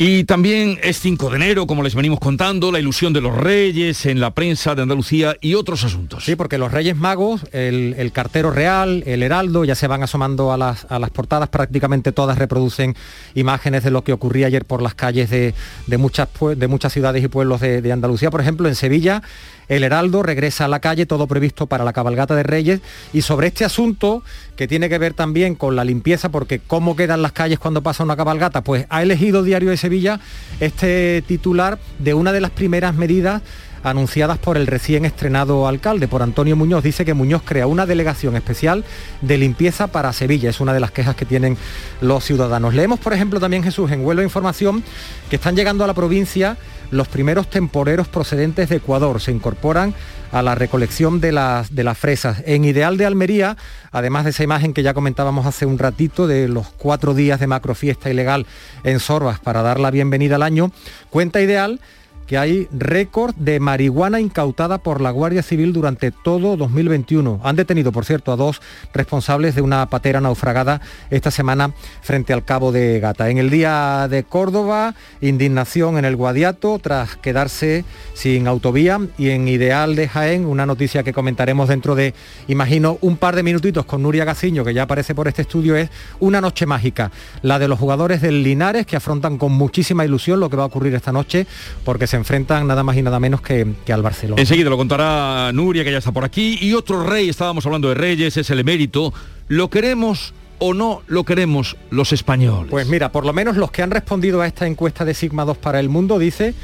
[0.00, 4.06] Y también es 5 de enero, como les venimos contando, la ilusión de los reyes
[4.06, 6.24] en la prensa de Andalucía y otros asuntos.
[6.24, 10.56] Sí, porque los reyes magos, el, cartero real, el heraldo, ya se van asomando a
[10.56, 12.94] las, portadas, prácticamente todas reproducen
[13.34, 15.52] imágenes de lo que ocurría ayer por las calles de,
[15.98, 18.30] muchas, de muchas ciudades y pueblos de Andalucía.
[18.30, 19.24] Por ejemplo, en Sevilla
[19.68, 22.80] el Heraldo regresa a la calle, todo previsto para la cabalgata de Reyes.
[23.12, 24.22] Y sobre este asunto,
[24.56, 28.04] que tiene que ver también con la limpieza, porque cómo quedan las calles cuando pasa
[28.04, 30.20] una cabalgata, pues ha elegido Diario de Sevilla
[30.60, 33.42] este titular de una de las primeras medidas
[33.82, 36.82] anunciadas por el recién estrenado alcalde, por Antonio Muñoz.
[36.82, 38.84] Dice que Muñoz crea una delegación especial
[39.20, 40.50] de limpieza para Sevilla.
[40.50, 41.56] Es una de las quejas que tienen
[42.00, 42.74] los ciudadanos.
[42.74, 44.82] Leemos, por ejemplo, también Jesús en vuelo de información
[45.30, 46.56] que están llegando a la provincia
[46.90, 49.20] los primeros temporeros procedentes de Ecuador.
[49.20, 49.94] Se incorporan
[50.32, 52.42] a la recolección de las, de las fresas.
[52.46, 53.56] En Ideal de Almería,
[53.92, 57.46] además de esa imagen que ya comentábamos hace un ratito de los cuatro días de
[57.46, 58.46] macrofiesta ilegal
[58.84, 60.70] en Sorbas para dar la bienvenida al año,
[61.10, 61.80] cuenta Ideal
[62.28, 67.40] que hay récord de marihuana incautada por la Guardia Civil durante todo 2021.
[67.42, 68.60] Han detenido, por cierto, a dos
[68.92, 73.30] responsables de una patera naufragada esta semana frente al Cabo de Gata.
[73.30, 79.48] En el día de Córdoba, indignación en el Guadiato tras quedarse sin autovía y en
[79.48, 82.12] Ideal de Jaén, una noticia que comentaremos dentro de,
[82.46, 85.88] imagino, un par de minutitos con Nuria Gaciño, que ya aparece por este estudio, es
[86.20, 87.10] una noche mágica,
[87.40, 90.66] la de los jugadores del Linares que afrontan con muchísima ilusión lo que va a
[90.66, 91.46] ocurrir esta noche
[91.84, 94.40] porque se enfrentan nada más y nada menos que, al Barcelona.
[94.40, 96.58] Enseguida lo contará Nuria, que ya está por aquí.
[96.60, 99.12] Y otro rey, estábamos hablando de reyes, es el emérito.
[99.48, 102.70] ¿Lo queremos o no lo queremos los españoles?
[102.70, 105.56] Pues mira, por lo menos los que han respondido a esta encuesta de Sigma 2
[105.58, 106.54] para el mundo dice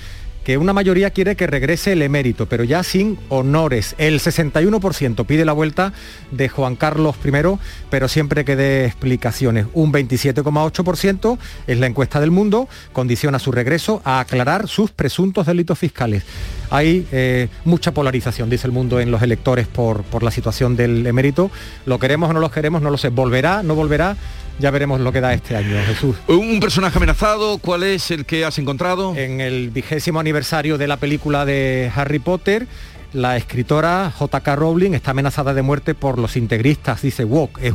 [0.45, 3.95] que una mayoría quiere que regrese el emérito, pero ya sin honores.
[3.99, 5.93] El 61% pide la vuelta
[6.31, 7.31] de Juan Carlos I,
[7.91, 9.67] pero siempre que dé explicaciones.
[9.73, 15.79] Un 27,8% es la encuesta del mundo, condiciona su regreso a aclarar sus presuntos delitos
[15.79, 16.25] fiscales.
[16.71, 21.07] Hay eh, mucha polarización, dice el mundo, en los electores por, por la situación del
[21.07, 21.51] emérito.
[21.87, 22.83] ¿Lo queremos o no lo queremos?
[22.83, 23.09] No lo sé.
[23.09, 23.63] ¿Volverá?
[23.63, 24.17] ¿No volverá?
[24.59, 26.17] Ya veremos lo que da este año, Jesús.
[26.29, 29.15] Un personaje amenazado, ¿cuál es el que has encontrado?
[29.17, 32.67] En el vigésimo aniversario de la película de Harry Potter,
[33.15, 34.57] la escritora J.K.
[34.57, 37.61] Rowling está amenazada de muerte por los integristas, dice Walk.
[37.63, 37.73] Es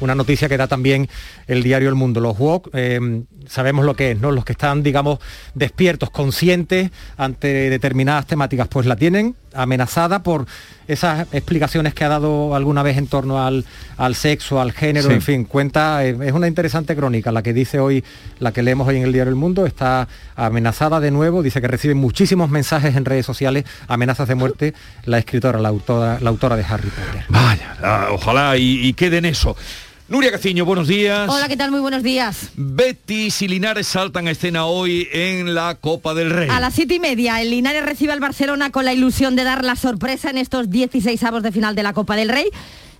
[0.00, 1.08] una noticia que da también
[1.48, 2.20] el diario El Mundo.
[2.20, 4.30] Los Walk eh, sabemos lo que es, ¿no?
[4.30, 5.18] Los que están, digamos,
[5.54, 10.46] despiertos, conscientes ante determinadas temáticas, pues la tienen amenazada por
[10.88, 13.64] esas explicaciones que ha dado alguna vez en torno al,
[13.96, 17.80] al sexo, al género, en fin, cuenta, eh, es una interesante crónica la que dice
[17.80, 18.04] hoy,
[18.38, 21.68] la que leemos hoy en el diario El Mundo, está amenazada de nuevo, dice que
[21.68, 26.56] recibe muchísimos mensajes en redes sociales, amenazas de muerte, la escritora, la autora, la autora
[26.56, 27.24] de Harry Potter.
[27.28, 29.56] Vaya, ah, ojalá y, y quede en eso.
[30.08, 31.28] Nuria Caciño, buenos días.
[31.28, 31.72] Hola, ¿qué tal?
[31.72, 32.50] Muy buenos días.
[32.54, 36.48] Betis y Linares saltan a escena hoy en la Copa del Rey.
[36.48, 39.64] A las siete y media, el Linares recibe al Barcelona con la ilusión de dar
[39.64, 42.46] la sorpresa en estos 16 avos de final de la Copa del Rey.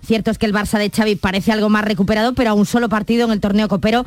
[0.05, 2.89] Cierto es que el Barça de Xavi parece algo más recuperado, pero a un solo
[2.89, 4.05] partido en el torneo copero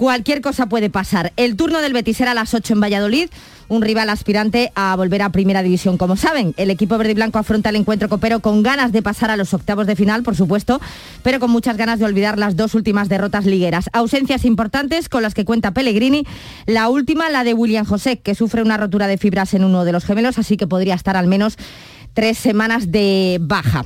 [0.00, 1.34] cualquier cosa puede pasar.
[1.36, 3.28] El turno del Betis era a las 8 en Valladolid,
[3.68, 5.98] un rival aspirante a volver a Primera División.
[5.98, 9.30] Como saben, el equipo verde y blanco afronta el encuentro copero con ganas de pasar
[9.30, 10.80] a los octavos de final, por supuesto,
[11.22, 13.90] pero con muchas ganas de olvidar las dos últimas derrotas ligueras.
[13.92, 16.26] Ausencias importantes con las que cuenta Pellegrini.
[16.64, 19.92] La última, la de William José, que sufre una rotura de fibras en uno de
[19.92, 21.58] los gemelos, así que podría estar al menos
[22.14, 23.84] tres semanas de baja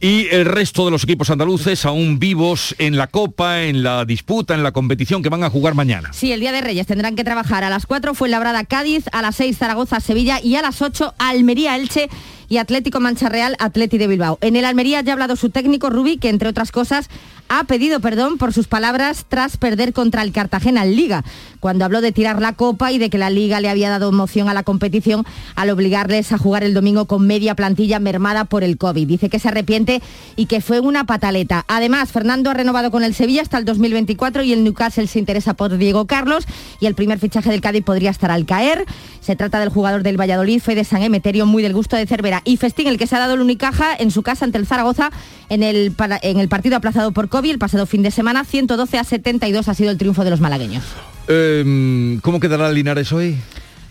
[0.00, 4.54] y el resto de los equipos andaluces aún vivos en la Copa, en la disputa,
[4.54, 6.12] en la competición que van a jugar mañana.
[6.12, 9.22] Sí, el Día de Reyes tendrán que trabajar a las 4 fue Labrada Cádiz, a
[9.22, 12.08] las 6 Zaragoza Sevilla y a las 8 Almería Elche
[12.48, 14.38] y Atlético Mancha Real, Atleti de Bilbao.
[14.40, 17.08] En el Almería ya ha hablado su técnico Rubí, que entre otras cosas
[17.48, 21.24] ha pedido perdón por sus palabras tras perder contra el Cartagena en Liga,
[21.64, 24.50] cuando habló de tirar la copa y de que la Liga le había dado emoción
[24.50, 25.24] a la competición
[25.54, 29.08] al obligarles a jugar el domingo con media plantilla mermada por el COVID.
[29.08, 30.02] Dice que se arrepiente
[30.36, 31.64] y que fue una pataleta.
[31.66, 35.54] Además, Fernando ha renovado con el Sevilla hasta el 2024 y el Newcastle se interesa
[35.54, 36.44] por Diego Carlos
[36.80, 38.84] y el primer fichaje del Cádiz podría estar al caer.
[39.22, 42.42] Se trata del jugador del Valladolid, fue de San Emeterio, muy del gusto de Cervera.
[42.44, 45.12] Y Festín, el que se ha dado el Unicaja en su casa ante el Zaragoza
[45.48, 48.44] en el, en el partido aplazado por COVID el pasado fin de semana.
[48.44, 50.84] 112 a 72 ha sido el triunfo de los malagueños.
[51.28, 53.36] Em, ¿Cómo quedará Linares hoy?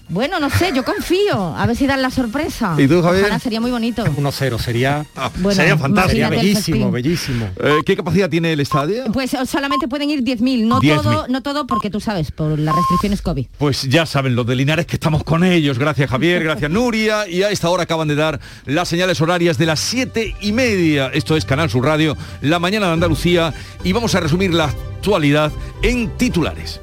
[0.10, 1.56] Bueno, no sé, yo confío.
[1.58, 2.76] A ver si dan la sorpresa.
[2.78, 3.24] ¿Y tú, Javier?
[3.24, 4.04] Ojalá, sería muy bonito.
[4.06, 5.06] 1-0, sería,
[5.38, 6.12] Bueno, sería fantástico.
[6.12, 7.50] Sería el bellísimo, bellísimo.
[7.58, 9.06] Eh, ¿Qué capacidad tiene el estadio?
[9.12, 11.02] Pues solamente pueden ir 10.000, no 10.000.
[11.02, 13.48] todo, no todo porque tú sabes, por las restricciones COVID.
[13.58, 15.80] Pues ya saben los de Linares que estamos con ellos.
[15.80, 17.28] Gracias Javier, gracias Nuria.
[17.28, 21.08] Y a esta hora acaban de dar las señales horarias de las siete y media.
[21.14, 23.54] Esto es Canal Sur Radio, la mañana de Andalucía.
[23.84, 26.82] Y vamos a resumir la actualidad en titulares.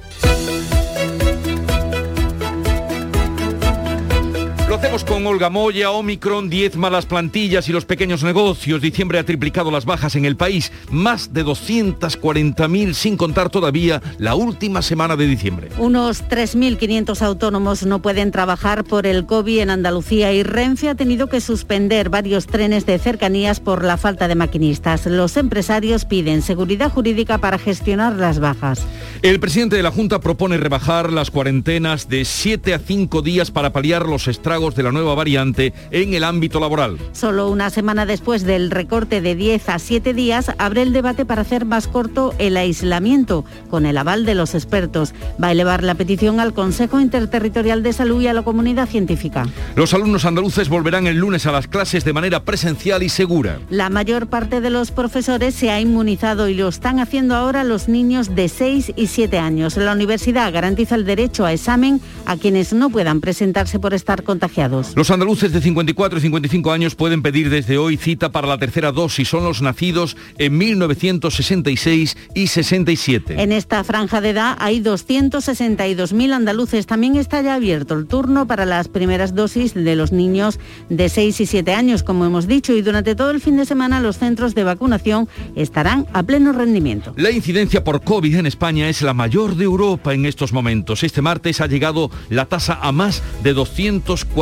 [4.80, 8.80] Hacemos con Olga Moya, Omicron, 10 malas plantillas y los pequeños negocios.
[8.80, 14.34] Diciembre ha triplicado las bajas en el país, más de 240.000 sin contar todavía la
[14.34, 15.68] última semana de diciembre.
[15.76, 21.26] Unos 3.500 autónomos no pueden trabajar por el COVID en Andalucía y Renfe ha tenido
[21.26, 25.04] que suspender varios trenes de cercanías por la falta de maquinistas.
[25.04, 28.86] Los empresarios piden seguridad jurídica para gestionar las bajas.
[29.20, 33.74] El presidente de la Junta propone rebajar las cuarentenas de 7 a 5 días para
[33.74, 36.98] paliar los estragos de la nueva variante en el ámbito laboral.
[37.12, 41.42] Solo una semana después del recorte de 10 a 7 días, abre el debate para
[41.42, 45.14] hacer más corto el aislamiento, con el aval de los expertos.
[45.42, 49.46] Va a elevar la petición al Consejo Interterritorial de Salud y a la comunidad científica.
[49.76, 53.58] Los alumnos andaluces volverán el lunes a las clases de manera presencial y segura.
[53.70, 57.88] La mayor parte de los profesores se ha inmunizado y lo están haciendo ahora los
[57.88, 59.76] niños de 6 y 7 años.
[59.76, 64.59] La universidad garantiza el derecho a examen a quienes no puedan presentarse por estar contagiados.
[64.94, 68.92] Los andaluces de 54 y 55 años pueden pedir desde hoy cita para la tercera
[68.92, 69.26] dosis.
[69.26, 73.40] Son los nacidos en 1966 y 67.
[73.40, 76.86] En esta franja de edad hay 262.000 andaluces.
[76.86, 81.40] También está ya abierto el turno para las primeras dosis de los niños de 6
[81.40, 84.54] y 7 años, como hemos dicho, y durante todo el fin de semana los centros
[84.54, 87.14] de vacunación estarán a pleno rendimiento.
[87.16, 91.02] La incidencia por COVID en España es la mayor de Europa en estos momentos.
[91.02, 93.54] Este martes ha llegado la tasa a más de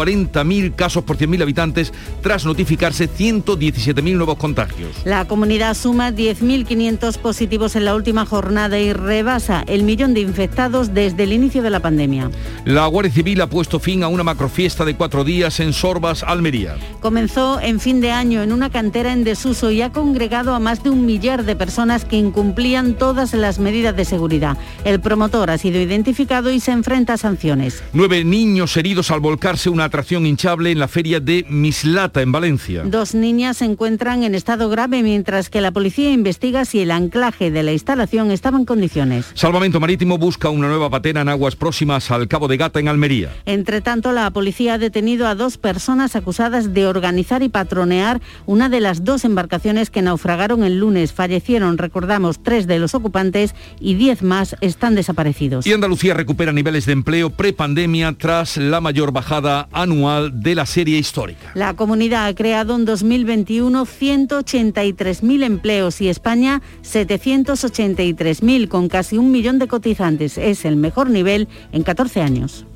[0.09, 1.93] 240.000 casos por 100.000 habitantes
[2.23, 4.91] tras notificarse 117.000 nuevos contagios.
[5.05, 10.95] La comunidad suma 10.500 positivos en la última jornada y rebasa el millón de infectados
[10.95, 12.31] desde el inicio de la pandemia.
[12.65, 16.77] La Guardia Civil ha puesto fin a una macrofiesta de cuatro días en Sorbas, Almería.
[17.01, 20.83] Comenzó en fin de año en una cantera en desuso y ha congregado a más
[20.83, 24.57] de un millar de personas que incumplían todas las medidas de seguridad.
[24.85, 27.83] El promotor ha sido identificado y se enfrenta a sanciones.
[27.93, 32.85] Nueve niños heridos al volcarse una atracción hinchable en la feria de Mislata, en Valencia.
[32.85, 37.51] Dos niñas se encuentran en estado grave mientras que la policía investiga si el anclaje
[37.51, 39.27] de la instalación estaba en condiciones.
[39.35, 43.33] Salvamento Marítimo busca una nueva patera en aguas próximas al Cabo de Gata, en Almería.
[43.45, 48.69] Entre tanto, la policía ha detenido a dos personas acusadas de organizar y patronear una
[48.69, 51.13] de las dos embarcaciones que naufragaron el lunes.
[51.13, 55.67] Fallecieron, recordamos, tres de los ocupantes y diez más están desaparecidos.
[55.67, 60.99] Y Andalucía recupera niveles de empleo prepandemia tras la mayor bajada anual de la serie
[60.99, 61.51] histórica.
[61.55, 69.59] La comunidad ha creado en 2021 183.000 empleos y España 783.000 con casi un millón
[69.59, 70.39] de cotizantes.
[70.39, 72.67] Es el mejor nivel en 14 años.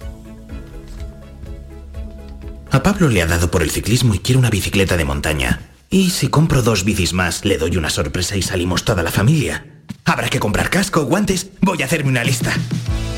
[2.70, 5.60] A Pablo le ha dado por el ciclismo y quiere una bicicleta de montaña.
[5.90, 9.71] Y si compro dos bicis más, le doy una sorpresa y salimos toda la familia.
[10.04, 11.50] Habrá que comprar casco, guantes.
[11.60, 12.52] Voy a hacerme una lista.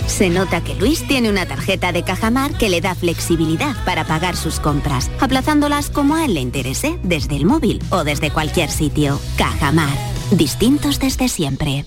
[0.07, 4.37] Se nota que Luis tiene una tarjeta de Cajamar que le da flexibilidad para pagar
[4.37, 9.19] sus compras, aplazándolas como a él le interese, desde el móvil o desde cualquier sitio.
[9.39, 9.97] Cajamar,
[10.31, 11.87] distintos desde siempre.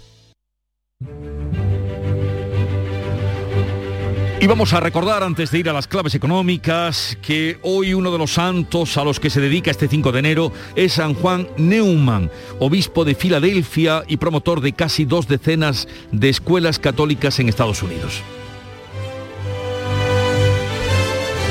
[4.40, 8.20] Y vamos a recordar, antes de ir a las claves económicas, que hoy uno de
[8.20, 12.30] los santos a los que se dedica este 5 de enero es San Juan Neumann,
[12.60, 18.22] obispo de Filadelfia y promotor de casi dos decenas de escuelas católicas en Estados Unidos.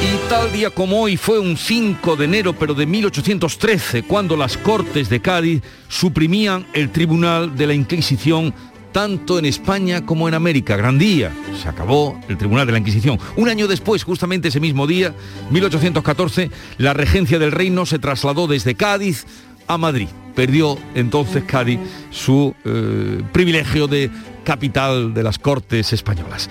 [0.01, 4.57] Y tal día como hoy fue un 5 de enero, pero de 1813, cuando las
[4.57, 8.55] Cortes de Cádiz suprimían el Tribunal de la Inquisición
[8.97, 10.75] tanto en España como en América.
[10.75, 11.31] Gran día.
[11.63, 13.19] Se acabó el Tribunal de la Inquisición.
[13.37, 15.13] Un año después, justamente ese mismo día,
[15.51, 19.27] 1814, la regencia del reino se trasladó desde Cádiz
[19.67, 20.09] a Madrid.
[20.37, 24.11] Perdió entonces Cádiz su eh, privilegio de
[24.45, 26.49] capital de las Cortes españolas.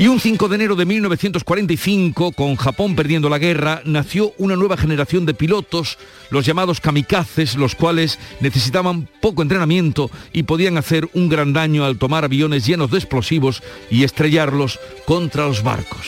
[0.00, 4.76] Y un 5 de enero de 1945, con Japón perdiendo la guerra, nació una nueva
[4.76, 5.98] generación de pilotos,
[6.30, 11.98] los llamados kamikazes, los cuales necesitaban poco entrenamiento y podían hacer un gran daño al
[11.98, 16.06] tomar aviones llenos de explosivos y estrellarlos contra los barcos.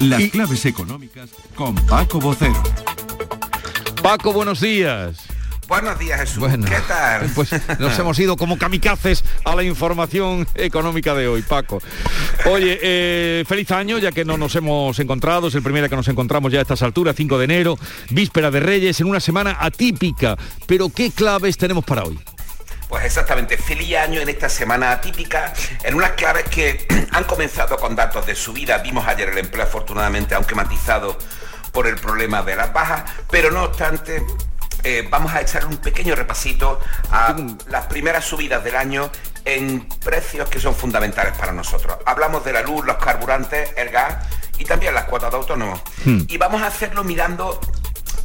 [0.00, 2.60] Las claves económicas con Paco Bocero.
[4.02, 5.16] Paco, buenos días.
[5.68, 6.38] Buenos días, Jesús.
[6.38, 7.30] Bueno, ¿Qué tal?
[7.36, 11.80] Pues nos hemos ido como kamikazes a la información económica de hoy, Paco.
[12.46, 15.96] Oye, eh, feliz año, ya que no nos hemos encontrado, es el primer día que
[15.96, 17.78] nos encontramos ya a estas alturas, 5 de enero,
[18.10, 20.36] víspera de Reyes, en una semana atípica.
[20.66, 22.18] Pero ¿qué claves tenemos para hoy?
[22.88, 27.94] Pues exactamente, feliz año en esta semana atípica, en unas claves que han comenzado con
[27.94, 28.78] datos de subida.
[28.78, 31.16] Vimos ayer el empleo afortunadamente, aunque matizado
[31.72, 34.24] por el problema de las bajas, pero no obstante
[34.84, 37.36] eh, vamos a echar un pequeño repasito a
[37.68, 39.10] las primeras subidas del año
[39.44, 41.96] en precios que son fundamentales para nosotros.
[42.04, 44.26] Hablamos de la luz, los carburantes, el gas
[44.58, 45.80] y también las cuotas de autónomos.
[46.04, 46.22] Hmm.
[46.28, 47.60] Y vamos a hacerlo mirando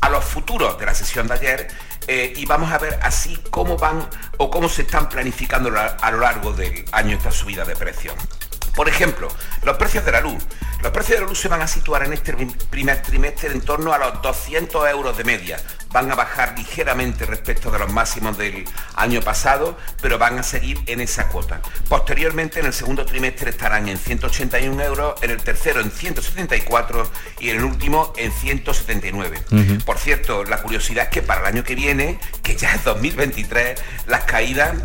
[0.01, 1.67] a los futuros de la sesión de ayer
[2.07, 6.19] eh, y vamos a ver así cómo van o cómo se están planificando a lo
[6.19, 8.15] largo del año esta subida de precios.
[8.77, 9.27] Por ejemplo,
[9.63, 10.37] los precios de la luz.
[10.83, 12.35] Los precios de la luz se van a situar en este
[12.69, 15.57] primer trimestre en torno a los 200 euros de media.
[15.91, 20.77] Van a bajar ligeramente respecto de los máximos del año pasado, pero van a seguir
[20.85, 21.59] en esa cuota.
[21.89, 27.49] Posteriormente, en el segundo trimestre estarán en 181 euros, en el tercero en 174 y
[27.49, 29.41] en el último en 179.
[29.87, 33.81] Por cierto, la curiosidad es que para el año que viene, que ya es 2023,
[34.05, 34.75] las caídas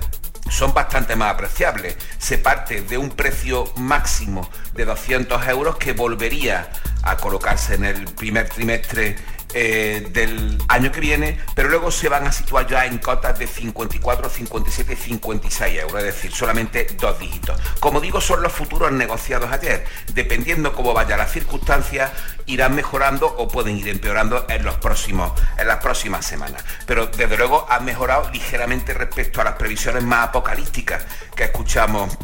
[0.50, 1.96] son bastante más apreciables.
[2.18, 6.70] Se parte de un precio máximo de 200 euros que volvería
[7.02, 9.16] a colocarse en el primer trimestre
[9.54, 13.46] eh, del año que viene, pero luego se van a situar ya en cotas de
[13.46, 17.60] 54, 57 y 56 euros, es decir, solamente dos dígitos.
[17.80, 19.84] Como digo, son los futuros negociados ayer.
[20.14, 22.10] Dependiendo cómo vaya las circunstancias,
[22.46, 26.64] irán mejorando o pueden ir empeorando en, los próximos, en las próximas semanas.
[26.86, 32.16] Pero desde luego han mejorado ligeramente respecto a las previsiones más apocalípticas que escuchamos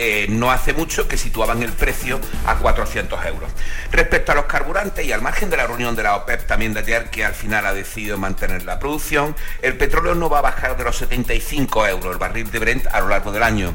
[0.00, 3.50] eh, no hace mucho que situaban el precio a 400 euros.
[3.90, 6.80] Respecto a los carburantes y al margen de la reunión de la OPEP también de
[6.80, 10.76] ayer, que al final ha decidido mantener la producción, el petróleo no va a bajar
[10.76, 13.74] de los 75 euros el barril de Brent a lo largo del año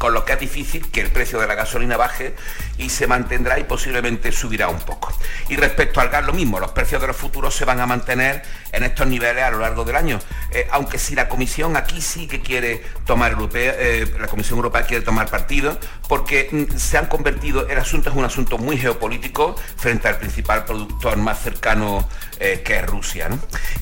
[0.00, 2.34] con lo que es difícil que el precio de la gasolina baje
[2.78, 5.12] y se mantendrá y posiblemente subirá un poco.
[5.50, 8.42] Y respecto al gas, lo mismo, los precios de los futuros se van a mantener
[8.72, 10.18] en estos niveles a lo largo del año,
[10.52, 15.04] eh, aunque si la Comisión aquí sí que quiere tomar, eh, la Comisión Europea quiere
[15.04, 15.78] tomar partido,
[16.08, 20.64] porque mm, se han convertido, el asunto es un asunto muy geopolítico frente al principal
[20.64, 23.28] productor más cercano eh, que es Rusia.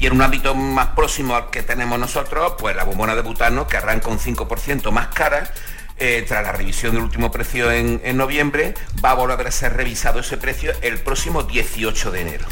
[0.00, 3.68] Y en un ámbito más próximo al que tenemos nosotros, pues la bombona de butano,
[3.68, 5.52] que arranca un 5% más cara,
[5.98, 8.74] eh, tras la revisión del último precio en, noviembre,
[9.04, 12.46] va a volver a ser revisado ese precio el próximo 18 de enero.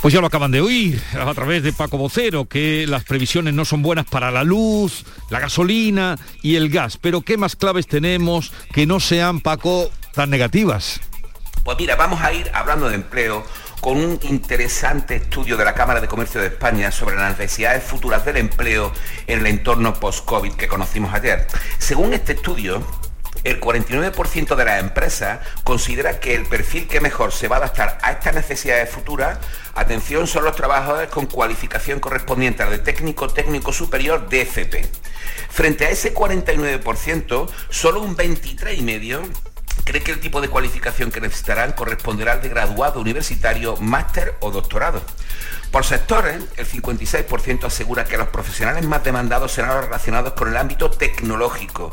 [0.00, 3.64] Pues ya lo acaban de oír a través de Paco Vocero, que las previsiones no
[3.64, 6.98] son buenas para la luz, la gasolina y el gas.
[6.98, 11.00] Pero ¿qué más claves tenemos que no sean, Paco, tan negativas?
[11.64, 13.44] Pues mira, vamos a ir hablando de empleo
[13.82, 18.24] con un interesante estudio de la Cámara de Comercio de España sobre las necesidades futuras
[18.24, 18.92] del empleo
[19.26, 21.48] en el entorno post-COVID que conocimos ayer.
[21.78, 22.80] Según este estudio,
[23.42, 27.98] el 49% de las empresas considera que el perfil que mejor se va a adaptar
[28.02, 29.38] a estas necesidades futuras,
[29.74, 34.86] atención, son los trabajadores con cualificación correspondiente a la de técnico técnico superior de FP.
[35.50, 39.51] Frente a ese 49%, solo un 23,5%
[39.84, 44.50] cree que el tipo de cualificación que necesitarán corresponderá al de graduado universitario, máster o
[44.50, 45.02] doctorado.
[45.72, 50.56] Por sectores, el 56% asegura que los profesionales más demandados serán los relacionados con el
[50.58, 51.90] ámbito tecnológico,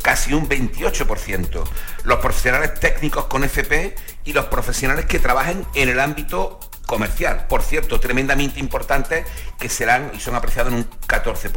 [0.00, 1.64] casi un 28%,
[2.04, 7.62] los profesionales técnicos con FP y los profesionales que trabajen en el ámbito comercial, por
[7.62, 9.26] cierto, tremendamente importantes,
[9.58, 11.50] que serán y son apreciados en un 14%.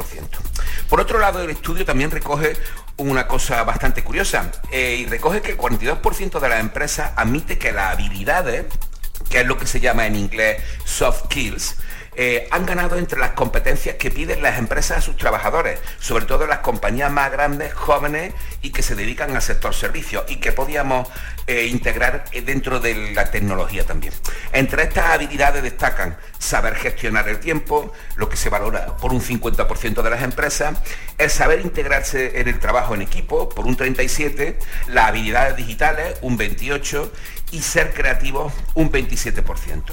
[0.90, 2.58] Por otro lado, el estudio también recoge
[3.00, 7.72] una cosa bastante curiosa eh, y recoge que el 42% de las empresas admite que
[7.72, 8.66] las habilidades,
[9.30, 11.76] que es lo que se llama en inglés soft skills,
[12.22, 16.48] eh, han ganado entre las competencias que piden las empresas a sus trabajadores, sobre todo
[16.48, 21.08] las compañías más grandes, jóvenes y que se dedican al sector servicios y que podíamos
[21.48, 24.14] eh, integrar dentro de la tecnología también.
[24.52, 30.02] Entre estas habilidades destacan saber gestionar el tiempo, lo que se valora por un 50%
[30.02, 30.78] de las empresas,
[31.18, 34.56] el saber integrarse en el trabajo en equipo por un 37%,
[34.88, 37.12] las habilidades digitales un 28%
[37.52, 39.84] y ser creativos un 27%.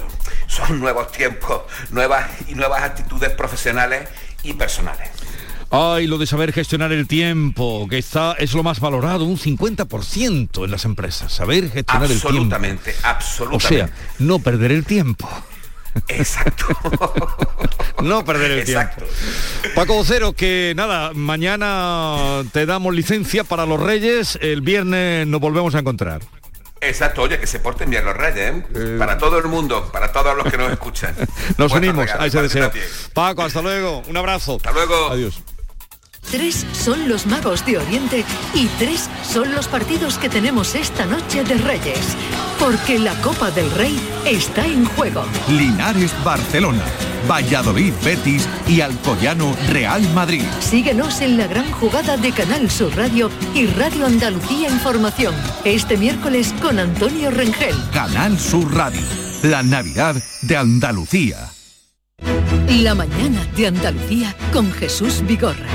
[0.47, 4.07] Son nuevos tiempos, nuevas y nuevas actitudes profesionales
[4.43, 5.09] y personales.
[5.69, 10.63] Ay, lo de saber gestionar el tiempo, que está, es lo más valorado, un 50%
[10.63, 12.27] en las empresas, saber gestionar el tiempo.
[12.29, 13.65] Absolutamente, absolutamente.
[13.65, 13.89] O sea,
[14.19, 15.29] no perder el tiempo.
[16.07, 16.67] Exacto.
[18.01, 19.03] no perder el tiempo.
[19.75, 25.75] Paco Vocero, que nada, mañana te damos licencia para los Reyes, el viernes nos volvemos
[25.75, 26.21] a encontrar.
[26.81, 28.95] Exacto, oye, que se porten bien los reyes, ¿eh?
[28.97, 31.15] Para todo el mundo, para todos los que nos escuchan.
[31.57, 32.71] nos unimos a ese deseo.
[33.13, 34.57] Paco, hasta luego, un abrazo.
[34.57, 35.11] Hasta luego.
[35.11, 35.41] Adiós.
[36.29, 41.43] Tres son los magos de Oriente y tres son los partidos que tenemos esta noche
[41.45, 42.17] de Reyes.
[42.59, 45.23] Porque la Copa del Rey está en juego.
[45.47, 46.83] Linares Barcelona,
[47.27, 50.43] Valladolid Betis y Alcoyano Real Madrid.
[50.59, 55.35] Síguenos en la gran jugada de Canal Sur Radio y Radio Andalucía Información.
[55.63, 57.75] Este miércoles con Antonio Rengel.
[57.93, 59.01] Canal Sur Radio,
[59.43, 61.37] la Navidad de Andalucía.
[62.69, 65.67] La mañana de Andalucía con Jesús Vigorra.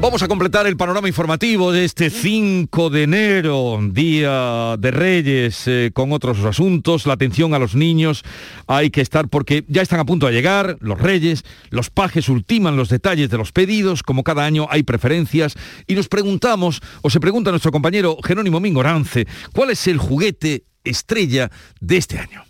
[0.00, 5.90] Vamos a completar el panorama informativo de este 5 de enero, Día de Reyes, eh,
[5.92, 7.04] con otros asuntos.
[7.04, 8.22] La atención a los niños
[8.66, 12.78] hay que estar porque ya están a punto de llegar los Reyes, los pajes ultiman
[12.78, 15.54] los detalles de los pedidos, como cada año hay preferencias,
[15.86, 21.50] y nos preguntamos, o se pregunta nuestro compañero Jerónimo Mingorance, ¿cuál es el juguete estrella
[21.78, 22.44] de este año?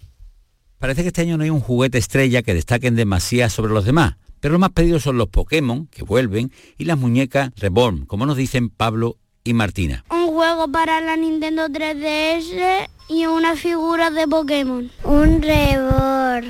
[0.78, 4.14] Parece que este año no hay un juguete estrella que destaquen demasiado sobre los demás
[4.40, 8.36] pero los más pedidos son los Pokémon, que vuelven, y las muñecas Reborn, como nos
[8.36, 10.04] dicen Pablo y Martina.
[10.10, 14.90] Un juego para la Nintendo 3DS y una figura de Pokémon.
[15.04, 16.44] Un rebor.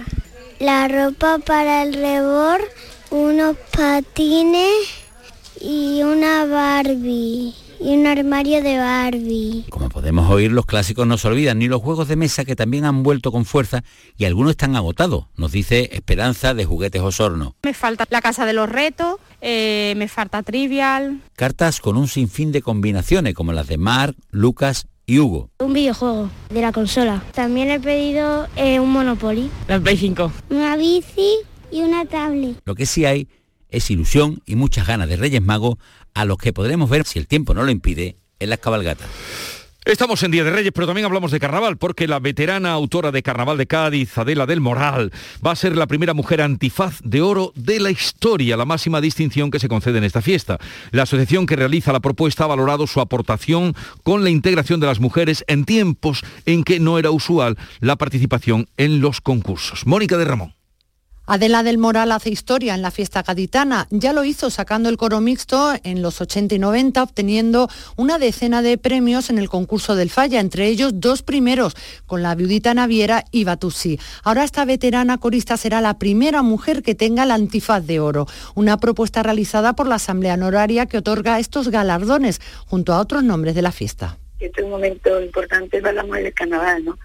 [0.59, 2.61] La ropa para el rebor,
[3.11, 4.75] unos patines
[5.61, 9.65] y una Barbie y un armario de Barbie.
[9.71, 12.85] Como podemos oír, los clásicos no se olvidan, ni los juegos de mesa que también
[12.85, 13.83] han vuelto con fuerza
[14.17, 17.57] y algunos están agotados, nos dice Esperanza de Juguetes Osorno.
[17.63, 21.23] Me falta la casa de los retos, eh, me falta Trivial.
[21.37, 25.51] Cartas con un sinfín de combinaciones, como las de Mark, Lucas y Hugo.
[25.59, 27.23] Un videojuego de la consola.
[27.35, 29.51] También he pedido eh, un Monopoly.
[29.69, 30.33] La Play 5.
[30.51, 31.37] Una bici
[31.73, 32.61] y una tablet.
[32.65, 33.29] Lo que sí hay
[33.71, 35.77] es ilusión y muchas ganas de Reyes Magos
[36.15, 39.09] a los que podremos ver, si el tiempo no lo impide, en las cabalgatas.
[39.87, 43.23] Estamos en Día de Reyes, pero también hablamos de carnaval, porque la veterana autora de
[43.23, 45.11] Carnaval de Cádiz, Adela del Moral,
[45.45, 49.51] va a ser la primera mujer antifaz de oro de la historia, la máxima distinción
[49.51, 50.59] que se concede en esta fiesta.
[50.91, 55.01] La asociación que realiza la propuesta ha valorado su aportación con la integración de las
[55.01, 59.87] mujeres en tiempos en que no era usual la participación en los concursos.
[59.87, 60.60] Mónica de Ramón.
[61.33, 63.87] Adela del Moral hace historia en la fiesta gaditana.
[63.91, 68.63] Ya lo hizo sacando el coro mixto en los 80 y 90, obteniendo una decena
[68.63, 71.77] de premios en el concurso del Falla, entre ellos dos primeros,
[72.07, 74.01] con la viudita naviera y Batusi.
[74.25, 78.27] Ahora esta veterana corista será la primera mujer que tenga el antifaz de oro,
[78.57, 83.55] una propuesta realizada por la Asamblea Honoraria que otorga estos galardones junto a otros nombres
[83.55, 84.19] de la fiesta.
[84.41, 86.99] Este es un momento importante para la mujer del carnaval, ¿no?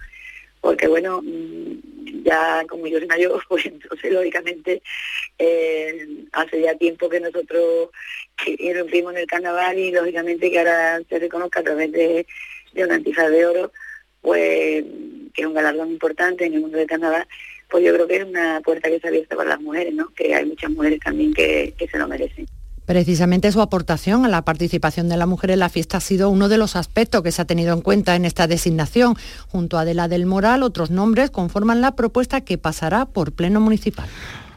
[0.66, 4.82] Porque bueno, mm, ya como yo soy mayor, pues entonces lógicamente
[5.38, 7.90] eh, hace ya tiempo que nosotros
[8.44, 12.26] irrumpimos en el carnaval y lógicamente que ahora se reconozca a través de,
[12.72, 13.72] de un antifaz de oro,
[14.22, 14.82] pues
[15.32, 17.28] que es un galardón importante en el mundo del carnaval,
[17.70, 20.12] pues yo creo que es una puerta que se abierta para las mujeres, ¿no?
[20.14, 22.48] que hay muchas mujeres también que, que se lo merecen.
[22.86, 26.48] Precisamente su aportación a la participación de la mujer en la fiesta ha sido uno
[26.48, 29.16] de los aspectos que se ha tenido en cuenta en esta designación.
[29.48, 34.08] Junto a Adela del Moral, otros nombres conforman la propuesta que pasará por Pleno Municipal.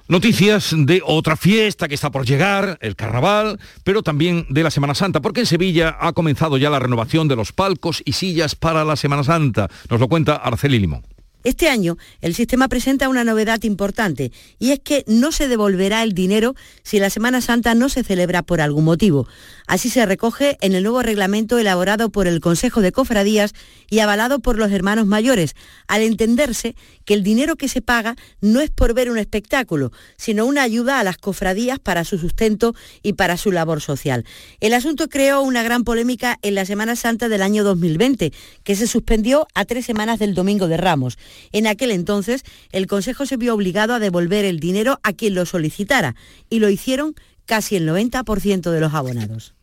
[0.08, 4.96] Noticias de otra fiesta que está por llegar, el carnaval, pero también de la Semana
[4.96, 8.84] Santa, porque en Sevilla ha comenzado ya la renovación de los palcos y sillas para
[8.84, 9.70] la Semana Santa.
[9.88, 11.04] Nos lo cuenta Arceli Limón.
[11.46, 16.14] Este año el sistema presenta una novedad importante y es que no se devolverá el
[16.14, 19.26] dinero si la Semana Santa no se celebra por algún motivo.
[19.66, 23.54] Así se recoge en el nuevo reglamento elaborado por el Consejo de Cofradías
[23.90, 25.56] y avalado por los hermanos mayores,
[25.88, 26.76] al entenderse
[27.06, 31.00] que el dinero que se paga no es por ver un espectáculo, sino una ayuda
[31.00, 34.26] a las cofradías para su sustento y para su labor social.
[34.60, 38.34] El asunto creó una gran polémica en la Semana Santa del año 2020,
[38.64, 41.18] que se suspendió a tres semanas del Domingo de Ramos.
[41.52, 45.46] En aquel entonces, el Consejo se vio obligado a devolver el dinero a quien lo
[45.46, 46.16] solicitara
[46.50, 47.16] y lo hicieron
[47.46, 49.56] casi el 90% de los abonados.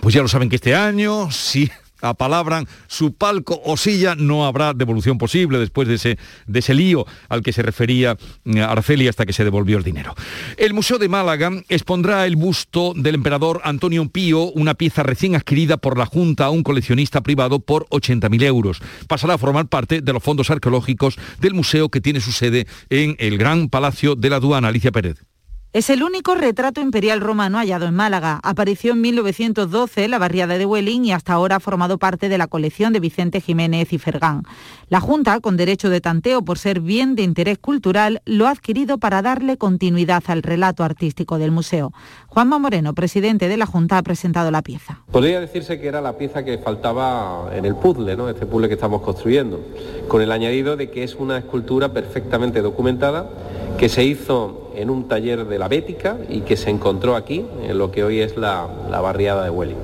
[0.00, 1.70] pues ya lo saben que este año, sí
[2.08, 7.06] apalabran su palco o silla, no habrá devolución posible después de ese, de ese lío
[7.28, 10.14] al que se refería eh, Arceli hasta que se devolvió el dinero.
[10.56, 15.76] El Museo de Málaga expondrá el busto del emperador Antonio Pío, una pieza recién adquirida
[15.76, 18.80] por la Junta a un coleccionista privado por 80.000 euros.
[19.08, 23.16] Pasará a formar parte de los fondos arqueológicos del museo que tiene su sede en
[23.18, 24.68] el Gran Palacio de la Aduana.
[24.68, 25.35] Alicia Pérez.
[25.76, 28.40] Es el único retrato imperial romano hallado en Málaga.
[28.42, 32.38] Apareció en 1912 en la barriada de Huelín y hasta ahora ha formado parte de
[32.38, 34.44] la colección de Vicente Jiménez y Fergán.
[34.88, 38.96] La Junta, con derecho de tanteo por ser bien de interés cultural, lo ha adquirido
[38.96, 41.92] para darle continuidad al relato artístico del museo.
[42.28, 45.02] Juanma Moreno, presidente de la Junta, ha presentado la pieza.
[45.12, 48.30] Podría decirse que era la pieza que faltaba en el puzzle, ¿no?
[48.30, 49.60] este puzzle que estamos construyendo,
[50.08, 53.28] con el añadido de que es una escultura perfectamente documentada
[53.76, 57.78] que se hizo en un taller de la Bética y que se encontró aquí, en
[57.78, 59.76] lo que hoy es la, barriada de Welling.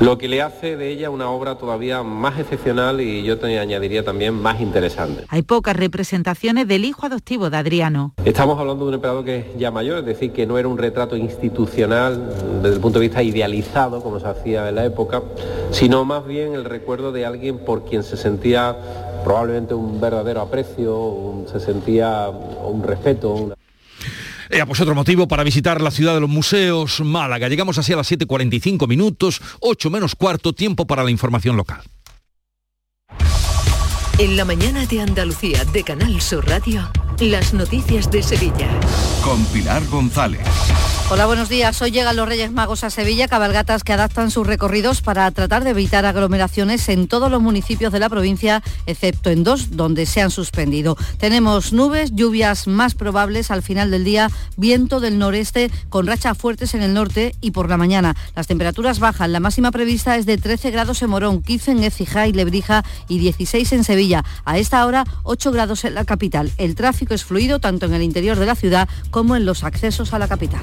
[0.00, 4.04] Lo que le hace de ella una obra todavía más excepcional y yo te añadiría
[4.04, 5.24] también más interesante.
[5.28, 8.12] Hay pocas representaciones del hijo adoptivo de Adriano.
[8.24, 10.76] Estamos hablando de un emperador que es ya mayor, es decir, que no era un
[10.76, 15.22] retrato institucional desde el punto de vista idealizado, como se hacía en la época,
[15.70, 18.76] sino más bien el recuerdo de alguien por quien se sentía
[19.22, 23.52] probablemente un verdadero aprecio, se sentía un respeto.
[24.50, 27.48] Eh, pues otro motivo para visitar la ciudad de los museos, Málaga.
[27.48, 31.82] Llegamos así a las 7.45 minutos, 8 menos cuarto, tiempo para la información local.
[34.18, 36.88] En la mañana de Andalucía de Canal Sur Radio,
[37.18, 38.68] las noticias de Sevilla.
[39.24, 40.46] Con Pilar González.
[41.12, 41.82] Hola, buenos días.
[41.82, 45.68] Hoy llegan los Reyes Magos a Sevilla, cabalgatas que adaptan sus recorridos para tratar de
[45.68, 50.30] evitar aglomeraciones en todos los municipios de la provincia, excepto en dos donde se han
[50.30, 50.96] suspendido.
[51.18, 56.72] Tenemos nubes, lluvias más probables al final del día, viento del noreste con rachas fuertes
[56.72, 58.16] en el norte y por la mañana.
[58.34, 59.32] Las temperaturas bajan.
[59.32, 63.18] La máxima prevista es de 13 grados en Morón, 15 en Écija y Lebrija y
[63.18, 64.24] 16 en Sevilla.
[64.46, 66.50] A esta hora, 8 grados en la capital.
[66.56, 70.14] El tráfico es fluido tanto en el interior de la ciudad como en los accesos
[70.14, 70.62] a la capital.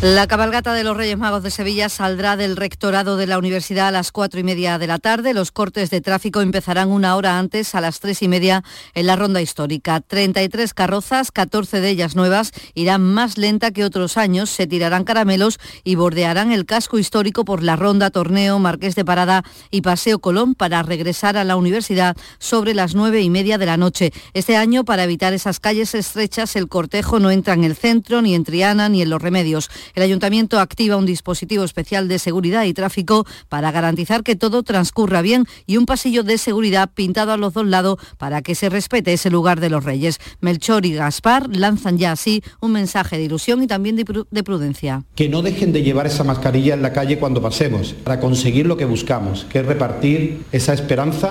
[0.00, 3.90] La cabalgata de los Reyes Magos de Sevilla saldrá del rectorado de la universidad a
[3.90, 5.34] las cuatro y media de la tarde.
[5.34, 8.62] Los cortes de tráfico empezarán una hora antes, a las tres y media,
[8.94, 10.00] en la ronda histórica.
[10.00, 15.58] 33 carrozas, 14 de ellas nuevas, irán más lenta que otros años, se tirarán caramelos
[15.82, 19.42] y bordearán el casco histórico por la ronda Torneo, Marqués de Parada
[19.72, 23.76] y Paseo Colón para regresar a la universidad sobre las nueve y media de la
[23.76, 24.12] noche.
[24.32, 28.36] Este año, para evitar esas calles estrechas, el cortejo no entra en el centro, ni
[28.36, 29.68] en Triana, ni en los remedios.
[29.94, 35.22] El ayuntamiento activa un dispositivo especial de seguridad y tráfico para garantizar que todo transcurra
[35.22, 39.12] bien y un pasillo de seguridad pintado a los dos lados para que se respete
[39.12, 40.18] ese lugar de los reyes.
[40.40, 45.04] Melchor y Gaspar lanzan ya así un mensaje de ilusión y también de prudencia.
[45.14, 48.76] Que no dejen de llevar esa mascarilla en la calle cuando pasemos para conseguir lo
[48.76, 51.30] que buscamos, que es repartir esa esperanza,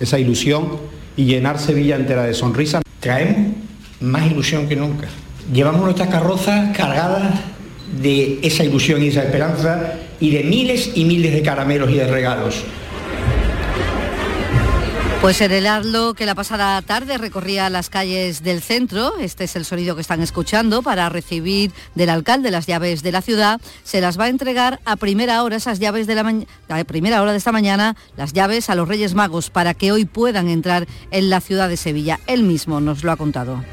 [0.00, 0.78] esa ilusión
[1.16, 2.82] y llenar Sevilla entera de sonrisas.
[3.00, 3.54] Traemos
[4.00, 5.08] más ilusión que nunca.
[5.52, 7.40] Llevamos nuestras carrozas cargadas
[8.00, 12.06] de esa ilusión y esa esperanza y de miles y miles de caramelos y de
[12.06, 12.64] regalos.
[15.20, 19.64] Pues el helado que la pasada tarde recorría las calles del centro, este es el
[19.64, 24.18] sonido que están escuchando, para recibir del alcalde las llaves de la ciudad, se las
[24.18, 27.50] va a entregar a primera hora, esas llaves de la a primera hora de esta
[27.50, 31.68] mañana, las llaves a los Reyes Magos para que hoy puedan entrar en la ciudad
[31.68, 32.20] de Sevilla.
[32.28, 33.64] Él mismo nos lo ha contado.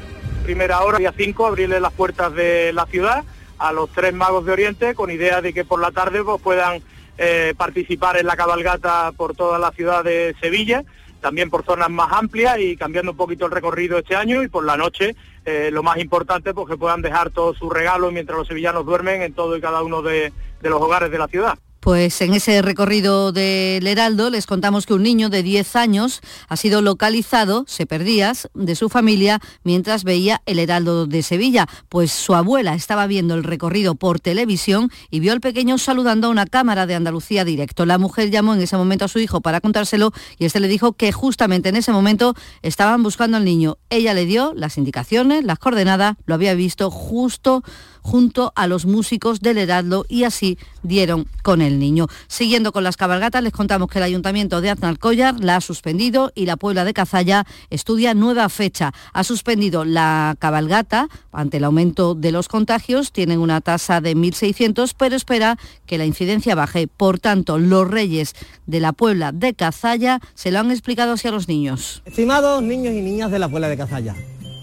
[0.42, 3.24] Primera hora, día 5, abrirle las puertas de la ciudad
[3.58, 6.82] a los tres magos de Oriente con idea de que por la tarde pues, puedan
[7.18, 10.84] eh, participar en la cabalgata por toda la ciudad de Sevilla,
[11.20, 14.64] también por zonas más amplias y cambiando un poquito el recorrido este año y por
[14.64, 18.48] la noche eh, lo más importante pues que puedan dejar todos sus regalos mientras los
[18.48, 20.32] sevillanos duermen en todo y cada uno de
[20.62, 21.58] los hogares de la ciudad.
[21.86, 26.56] Pues en ese recorrido del Heraldo les contamos que un niño de 10 años ha
[26.56, 32.34] sido localizado, se perdía, de su familia mientras veía el Heraldo de Sevilla, pues su
[32.34, 36.86] abuela estaba viendo el recorrido por televisión y vio al pequeño saludando a una cámara
[36.86, 37.86] de Andalucía directo.
[37.86, 40.94] La mujer llamó en ese momento a su hijo para contárselo y este le dijo
[40.94, 43.78] que justamente en ese momento estaban buscando al niño.
[43.90, 47.62] Ella le dio las indicaciones, las coordenadas, lo había visto justo
[48.06, 52.06] junto a los músicos del Heraldo y así dieron con el niño.
[52.28, 56.46] Siguiendo con las cabalgatas, les contamos que el Ayuntamiento de Aznalcóllar la ha suspendido y
[56.46, 58.94] la Puebla de Cazalla estudia nueva fecha.
[59.12, 64.94] Ha suspendido la cabalgata ante el aumento de los contagios, tienen una tasa de 1.600,
[64.96, 66.86] pero espera que la incidencia baje.
[66.86, 68.34] Por tanto, los reyes
[68.66, 72.02] de la Puebla de Cazalla se lo han explicado así a los niños.
[72.04, 74.14] Estimados niños y niñas de la Puebla de Cazalla,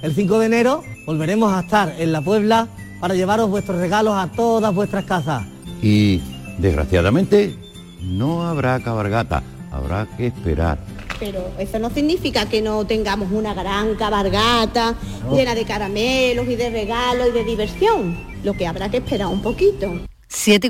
[0.02, 2.70] el 5 de enero volveremos a estar en la Puebla
[3.04, 5.44] para llevaros vuestros regalos a todas vuestras casas.
[5.82, 6.22] Y
[6.58, 7.54] desgraciadamente
[8.02, 9.44] no habrá cabalgata,
[9.74, 10.78] habrá que esperar.
[11.20, 14.96] Pero eso no significa que no tengamos una gran cabalgata
[15.30, 18.18] llena de caramelos y de regalos y de diversión.
[18.42, 19.92] Lo que habrá que esperar un poquito.
[20.30, 20.70] 7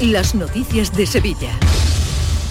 [0.00, 1.58] Las noticias de Sevilla.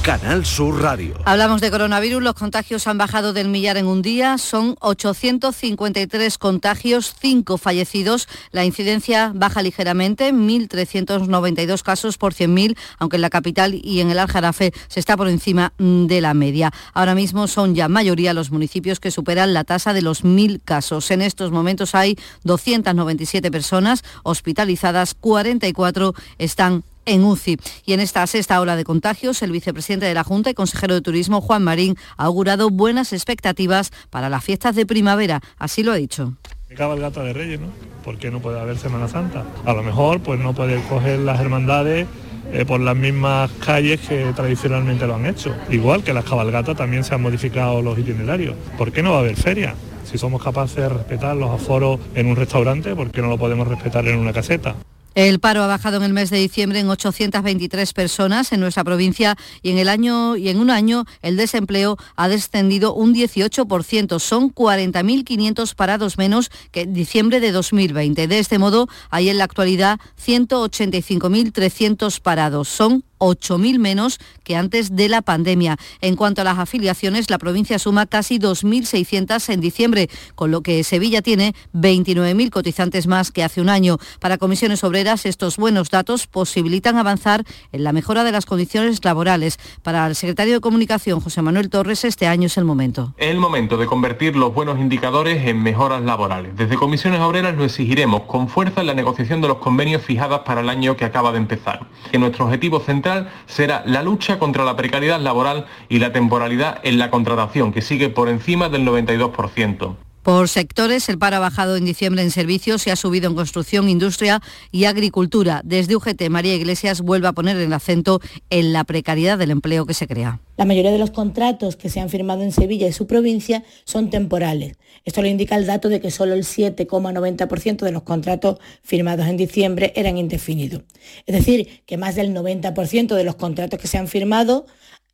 [0.02, 1.16] Canal Sur Radio.
[1.24, 7.16] Hablamos de coronavirus, los contagios han bajado del millar en un día, son 853 contagios,
[7.22, 14.02] 5 fallecidos, la incidencia baja ligeramente, 1.392 casos por 100.000, aunque en la capital y
[14.02, 16.72] en el Aljarafe se está por encima mm, de la media.
[16.94, 21.12] Ahora mismo son ya mayoría los municipios que superan la tasa de los 1.000 casos.
[21.12, 27.58] En estos momentos hay 297 personas hospitalizadas, 44 están en UCI.
[27.86, 31.02] Y en esta sexta ola de contagios, el vicepresidente de la Junta y consejero de
[31.02, 35.42] Turismo, Juan Marín, ha augurado buenas expectativas para las fiestas de primavera.
[35.58, 36.34] Así lo ha dicho.
[36.76, 37.68] Cabalgata de Reyes, ¿no?
[38.04, 39.46] ¿Por qué no puede haber Semana Santa?
[39.66, 42.08] A lo mejor pues no puede coger las hermandades
[42.52, 45.56] eh, por las mismas calles que tradicionalmente lo han hecho.
[45.70, 48.56] Igual que las cabalgatas también se han modificado los itinerarios.
[48.78, 49.76] ¿Por qué no va a haber feria?
[50.04, 53.68] Si somos capaces de respetar los aforos en un restaurante, ¿por qué no lo podemos
[53.68, 54.76] respetar en una caseta?
[55.18, 59.36] El paro ha bajado en el mes de diciembre en 823 personas en nuestra provincia
[59.64, 64.20] y en el año y en un año el desempleo ha descendido un 18%.
[64.20, 68.28] Son 40.500 parados menos que en diciembre de 2020.
[68.28, 72.68] De este modo, hay en la actualidad 185.300 parados.
[72.68, 75.78] Son 8.000 menos que antes de la pandemia.
[76.02, 80.84] En cuanto a las afiliaciones, la provincia suma casi 2.600 en diciembre, con lo que
[80.84, 83.98] Sevilla tiene 29.000 cotizantes más que hace un año.
[84.20, 89.58] Para comisiones obreras, estos buenos datos posibilitan avanzar en la mejora de las condiciones laborales.
[89.84, 93.14] Para el secretario de Comunicación, José Manuel Torres, este año es el momento.
[93.18, 96.56] Es el momento de convertir los buenos indicadores en mejoras laborales.
[96.56, 100.62] Desde comisiones obreras lo exigiremos con fuerza en la negociación de los convenios fijados para
[100.62, 101.88] el año que acaba de empezar.
[102.12, 103.07] Que nuestro objetivo central
[103.46, 108.10] será la lucha contra la precariedad laboral y la temporalidad en la contratación, que sigue
[108.10, 110.07] por encima del 92%.
[110.28, 113.88] Por sectores, el paro ha bajado en diciembre en servicios y ha subido en construcción,
[113.88, 114.42] industria
[114.74, 115.62] y agricultura.
[115.64, 118.20] Desde UGT, María Iglesias vuelve a poner el acento
[118.50, 120.42] en la precariedad del empleo que se crea.
[120.58, 124.10] La mayoría de los contratos que se han firmado en Sevilla y su provincia son
[124.10, 124.76] temporales.
[125.06, 129.38] Esto lo indica el dato de que solo el 7,90% de los contratos firmados en
[129.38, 130.82] diciembre eran indefinidos.
[131.26, 134.66] Es decir, que más del 90% de los contratos que se han firmado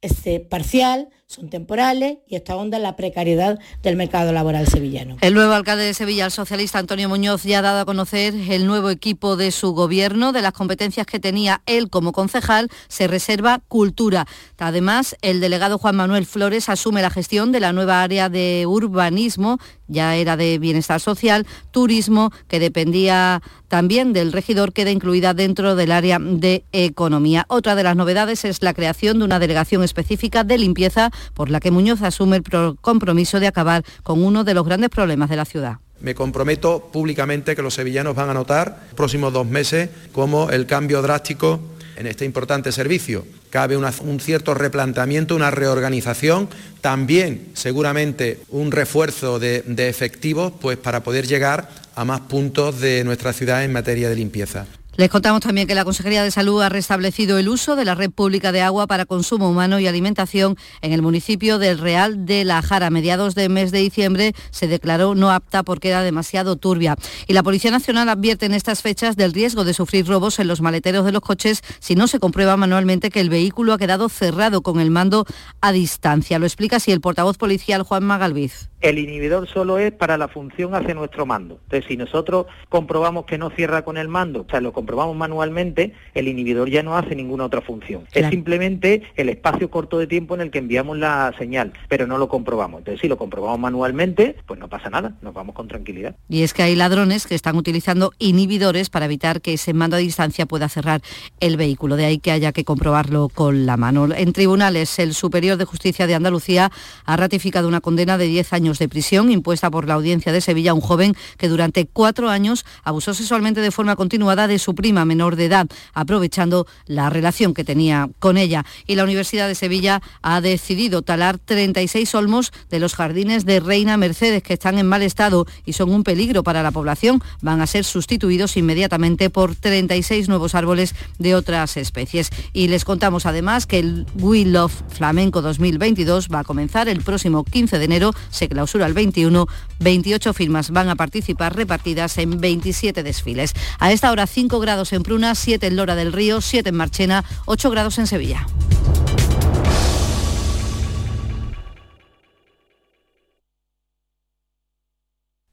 [0.01, 5.17] es este, parcial, son temporales y esto ahonda la precariedad del mercado laboral sevillano.
[5.21, 8.67] El nuevo alcalde de Sevilla, el socialista Antonio Muñoz, ya ha dado a conocer el
[8.67, 13.61] nuevo equipo de su gobierno, de las competencias que tenía él como concejal, se reserva
[13.67, 14.27] cultura.
[14.59, 19.59] Además, el delegado Juan Manuel Flores asume la gestión de la nueva área de urbanismo,
[19.87, 25.91] ya era de bienestar social, turismo, que dependía también del regidor, queda incluida dentro del
[25.91, 27.45] área de economía.
[27.49, 31.59] Otra de las novedades es la creación de una delegación específica de limpieza por la
[31.59, 35.45] que Muñoz asume el compromiso de acabar con uno de los grandes problemas de la
[35.45, 35.77] ciudad.
[35.99, 41.01] Me comprometo públicamente que los sevillanos van a notar próximos dos meses como el cambio
[41.01, 41.59] drástico
[41.95, 46.49] en este importante servicio cabe un cierto replanteamiento, una reorganización,
[46.81, 53.03] también seguramente un refuerzo de, de efectivos pues, para poder llegar a más puntos de
[53.03, 54.65] nuestra ciudad en materia de limpieza.
[54.95, 58.11] Les contamos también que la Consejería de Salud ha restablecido el uso de la red
[58.11, 62.61] pública de agua para consumo humano y alimentación en el municipio del Real de la
[62.61, 62.83] Jara.
[62.87, 66.95] A mediados del mes de diciembre se declaró no apta porque era demasiado turbia.
[67.25, 70.61] Y la Policía Nacional advierte en estas fechas del riesgo de sufrir robos en los
[70.61, 74.61] maleteros de los coches si no se comprueba manualmente que el vehículo ha quedado cerrado
[74.61, 75.25] con el mando
[75.59, 76.37] a distancia.
[76.37, 78.69] Lo explica así el portavoz policial Juan Magalviz.
[78.81, 81.57] El inhibidor solo es para la función hacia nuestro mando.
[81.63, 85.93] Entonces, si nosotros comprobamos que no cierra con el mando, o sea, lo comprobamos manualmente,
[86.13, 88.03] el inhibidor ya no hace ninguna otra función.
[88.11, 92.17] Es simplemente el espacio corto de tiempo en el que enviamos la señal, pero no
[92.17, 92.79] lo comprobamos.
[92.79, 96.17] Entonces, si lo comprobamos manualmente, pues no pasa nada, nos vamos con tranquilidad.
[96.27, 99.99] Y es que hay ladrones que están utilizando inhibidores para evitar que ese mando a
[99.99, 101.01] distancia pueda cerrar
[101.39, 101.95] el vehículo.
[101.95, 104.09] De ahí que haya que comprobarlo con la mano.
[104.13, 106.73] En tribunales, el Superior de Justicia de Andalucía
[107.05, 110.71] ha ratificado una condena de 10 años de prisión impuesta por la Audiencia de Sevilla
[110.71, 115.05] a un joven que durante cuatro años abusó sexualmente de forma continuada de su prima
[115.05, 118.65] menor de edad, aprovechando la relación que tenía con ella.
[118.87, 123.97] Y la Universidad de Sevilla ha decidido talar 36 olmos de los jardines de Reina
[123.97, 127.21] Mercedes que están en mal estado y son un peligro para la población.
[127.41, 132.29] Van a ser sustituidos inmediatamente por 36 nuevos árboles de otras especies.
[132.53, 137.43] Y les contamos además que el We Love Flamenco 2022 va a comenzar el próximo
[137.43, 138.13] 15 de enero.
[138.29, 139.47] Se clausura el 21.
[139.79, 143.53] 28 firmas van a participar repartidas en 27 desfiles.
[143.79, 147.23] A esta hora 5 grados en Pruna, 7 en Lora del Río, 7 en Marchena,
[147.45, 148.47] 8 grados en Sevilla.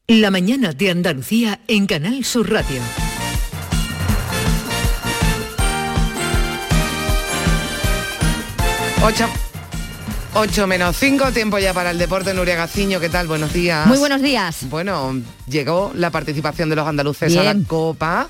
[0.06, 2.80] La mañana de Andalucía en Canal Sur Radio.
[9.02, 9.28] 8
[10.34, 12.32] 8 menos 5, tiempo ya para el deporte.
[12.34, 13.26] Nuria Gaciño, ¿qué tal?
[13.26, 13.86] Buenos días.
[13.86, 14.68] Muy buenos días.
[14.68, 18.28] Bueno, llegó la participación de los andaluces a la Copa.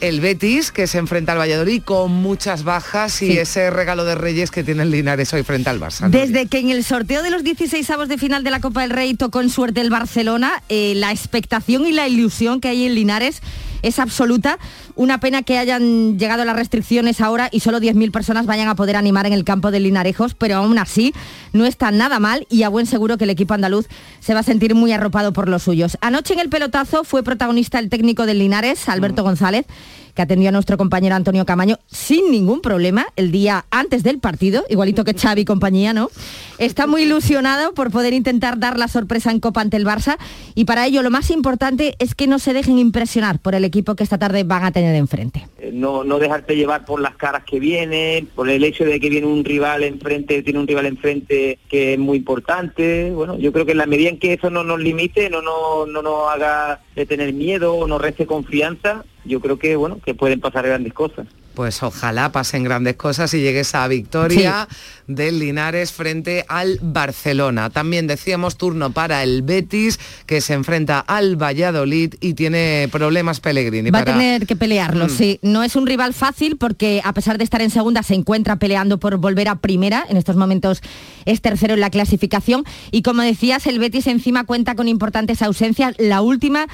[0.00, 4.50] El Betis, que se enfrenta al Valladolid con muchas bajas y ese regalo de Reyes
[4.50, 6.08] que tiene el Linares hoy frente al Barça.
[6.08, 8.90] Desde que en el sorteo de los 16 avos de final de la Copa del
[8.90, 12.94] Rey tocó en suerte el Barcelona, eh, la expectación y la ilusión que hay en
[12.94, 13.42] Linares
[13.82, 14.58] es absoluta.
[14.94, 18.96] Una pena que hayan llegado las restricciones ahora y solo 10.000 personas vayan a poder
[18.96, 21.14] animar en el campo de Linarejos, pero aún así
[21.52, 23.86] no está nada mal y a buen seguro que el equipo andaluz
[24.20, 25.96] se va a sentir muy arropado por los suyos.
[26.00, 29.66] Anoche en el pelotazo fue protagonista el técnico del Linares, Alberto González,
[30.14, 34.64] que atendió a nuestro compañero Antonio Camaño sin ningún problema el día antes del partido,
[34.68, 36.10] igualito que Xavi y compañía, ¿no?
[36.58, 40.18] Está muy ilusionado por poder intentar dar la sorpresa en Copa ante el Barça
[40.54, 43.94] y para ello lo más importante es que no se dejen impresionar por el equipo
[43.94, 45.46] que esta tarde van a tener enfrente.
[45.58, 49.08] Eh, No, no dejarte llevar por las caras que vienen, por el hecho de que
[49.08, 53.10] viene un rival enfrente, tiene un rival enfrente que es muy importante.
[53.10, 55.86] Bueno, yo creo que en la medida en que eso no nos limite, no, no,
[55.86, 60.14] no nos haga de tener miedo o nos reste confianza, yo creo que bueno, que
[60.14, 61.26] pueden pasar grandes cosas.
[61.54, 64.68] Pues ojalá pasen grandes cosas y llegue esa victoria
[65.08, 67.70] del Linares frente al Barcelona.
[67.70, 73.90] También decíamos turno para el Betis, que se enfrenta al Valladolid y tiene problemas Pellegrini.
[73.90, 75.10] Va para- a tener que pelearlo, Mm.
[75.10, 75.38] sí.
[75.42, 78.98] No es un rival fácil porque a pesar de estar en segunda se encuentra peleando
[78.98, 80.06] por volver a primera.
[80.08, 80.80] En estos momentos
[81.26, 82.64] es tercero en la clasificación.
[82.92, 85.94] Y como decías, el Betis encima cuenta con importantes ausencias.
[85.98, 86.68] La última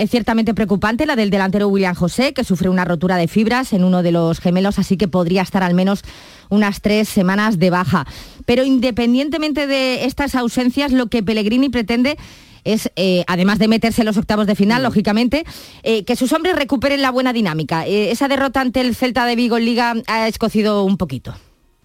[0.00, 3.84] es ciertamente preocupante, la del delantero William José, que sufre una rotura de fibras en
[3.84, 6.02] uno de los gemelos, así que podría estar al menos
[6.48, 8.06] unas tres semanas de baja.
[8.46, 12.16] Pero independientemente de estas ausencias, lo que Pellegrini pretende
[12.64, 15.44] es, eh, además de meterse en los octavos de final, lógicamente,
[15.82, 17.86] eh, que sus hombres recuperen la buena dinámica.
[17.86, 21.34] Eh, esa derrota ante el Celta de Vigo en Liga ha escocido un poquito.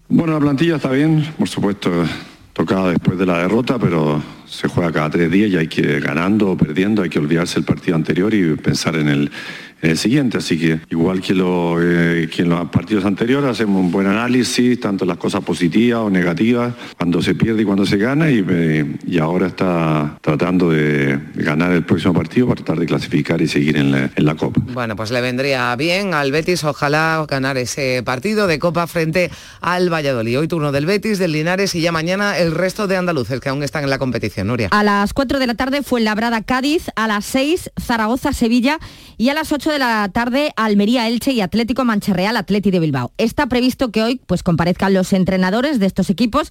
[0.08, 1.90] Bueno, la plantilla está bien, por supuesto,
[2.56, 6.52] tocada después de la derrota, pero se juega cada tres días y hay que ganando
[6.52, 9.30] o perdiendo, hay que olvidarse el partido anterior y pensar en el,
[9.86, 10.38] en el siguiente.
[10.38, 14.78] Así que igual que, lo, eh, que en los partidos anteriores hacemos un buen análisis,
[14.80, 18.96] tanto las cosas positivas o negativas, cuando se pierde y cuando se gana, y, eh,
[19.06, 23.76] y ahora está tratando de ganar el próximo partido para tratar de clasificar y seguir
[23.76, 24.60] en la, en la Copa.
[24.72, 29.30] Bueno, pues le vendría bien al Betis, ojalá ganar ese partido de Copa frente
[29.60, 30.40] al Valladolid.
[30.40, 33.62] Hoy turno del Betis, del Linares y ya mañana el resto de andaluces que aún
[33.62, 34.48] están en la competición.
[34.48, 34.68] Nuria.
[34.70, 38.78] A las 4 de la tarde fue Labrada Cádiz, a las 6 Zaragoza Sevilla
[39.16, 43.12] Y a las 8 de la tarde, Almería, Elche y Atlético Mancherreal, Atleti de Bilbao.
[43.18, 46.50] Está previsto que hoy pues, comparezcan los entrenadores de estos equipos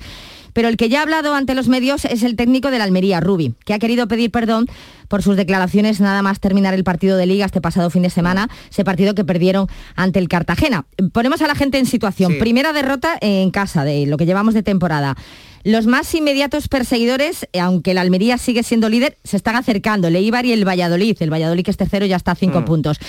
[0.55, 3.19] pero el que ya ha hablado ante los medios es el técnico de la Almería,
[3.19, 4.67] Rubi, que ha querido pedir perdón
[5.09, 8.47] por sus declaraciones nada más terminar el partido de liga este pasado fin de semana,
[8.71, 9.67] ese partido que perdieron
[9.97, 10.85] ante el Cartagena.
[11.11, 12.37] Ponemos a la gente en situación.
[12.39, 15.17] Primera derrota en casa de lo que llevamos de temporada.
[15.65, 20.09] Los más inmediatos perseguidores, eh, aunque la Almería sigue siendo líder, se están acercando.
[20.09, 21.17] El Eibar y el Valladolid.
[21.19, 22.65] El Valladolid, que es tercero, ya está a cinco mm.
[22.65, 22.99] puntos.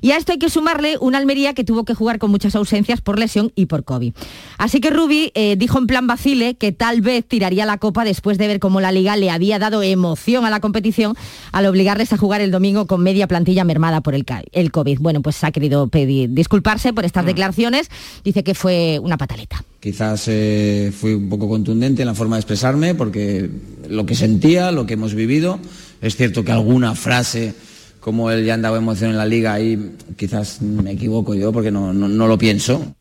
[0.00, 3.02] Y a esto hay que sumarle una Almería que tuvo que jugar con muchas ausencias
[3.02, 4.14] por lesión y por COVID.
[4.56, 8.38] Así que Rubi eh, dijo en plan vacile que tal vez tiraría la copa después
[8.38, 11.14] de ver cómo la liga le había dado emoción a la competición
[11.52, 15.00] al obligarles a jugar el domingo con media plantilla mermada por el, el COVID.
[15.00, 17.26] Bueno, pues ha querido pedir disculparse por estas mm.
[17.26, 17.90] declaraciones.
[18.24, 19.62] Dice que fue una pataleta.
[19.86, 23.48] Quizás eh, fui un poco contundente en la forma de expresarme porque
[23.88, 25.60] lo que sentía, lo que hemos vivido,
[26.02, 27.54] es cierto que alguna frase
[28.00, 31.70] como él ya han dado emoción en la liga ahí quizás me equivoco yo porque
[31.70, 32.96] no, no lo pienso.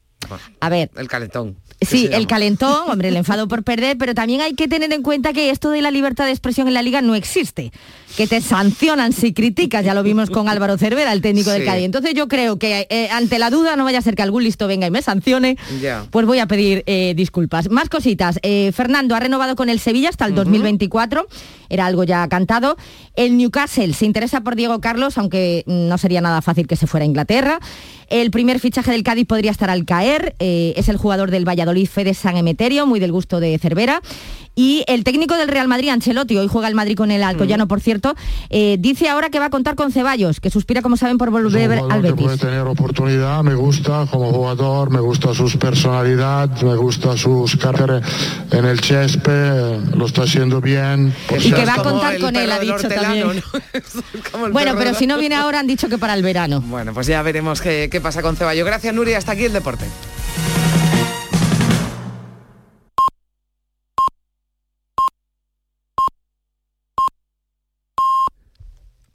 [0.60, 0.92] A ver.
[0.96, 1.56] El calentón.
[1.82, 5.34] Sí, el calentón, hombre, el enfado por perder, pero también hay que tener en cuenta
[5.34, 7.72] que esto de la libertad de expresión en la liga no existe,
[8.16, 11.84] que te sancionan si criticas, ya lo vimos con Álvaro Cervera, el técnico del Cádiz.
[11.84, 14.68] Entonces yo creo que eh, ante la duda no vaya a ser que algún listo
[14.68, 15.58] venga y me sancione,
[16.12, 17.70] pues voy a pedir eh, disculpas.
[17.70, 21.28] Más cositas, eh, Fernando ha renovado con el Sevilla hasta el 2024,
[21.70, 22.78] era algo ya cantado.
[23.16, 27.04] El Newcastle se interesa por Diego Carlos, aunque no sería nada fácil que se fuera
[27.04, 27.60] a Inglaterra.
[28.08, 32.14] El primer fichaje del Cádiz podría estar al caer, es el jugador del Valladolid, Fede
[32.14, 34.02] San Emeterio, muy del gusto de Cervera.
[34.56, 37.68] Y el técnico del Real Madrid, Ancelotti, hoy juega el Madrid con el Alcoyano, mm.
[37.68, 38.05] por cierto,
[38.50, 41.80] eh, dice ahora que va a contar con Ceballos, que suspira, como saben, por volver
[41.90, 42.16] al Betis.
[42.16, 47.56] Que puede tener oportunidad, me gusta como jugador, me gusta su personalidad, me gusta sus
[47.56, 48.04] carreras
[48.52, 51.14] en el Chespe, lo está haciendo bien.
[51.40, 53.42] y que va a contar con él, ha dicho también.
[54.52, 56.62] bueno, pero si no viene ahora, han dicho que para el verano.
[56.62, 58.66] Bueno, pues ya veremos qué, qué pasa con Ceballos.
[58.66, 59.18] Gracias, Nuria.
[59.18, 59.86] Hasta aquí el deporte.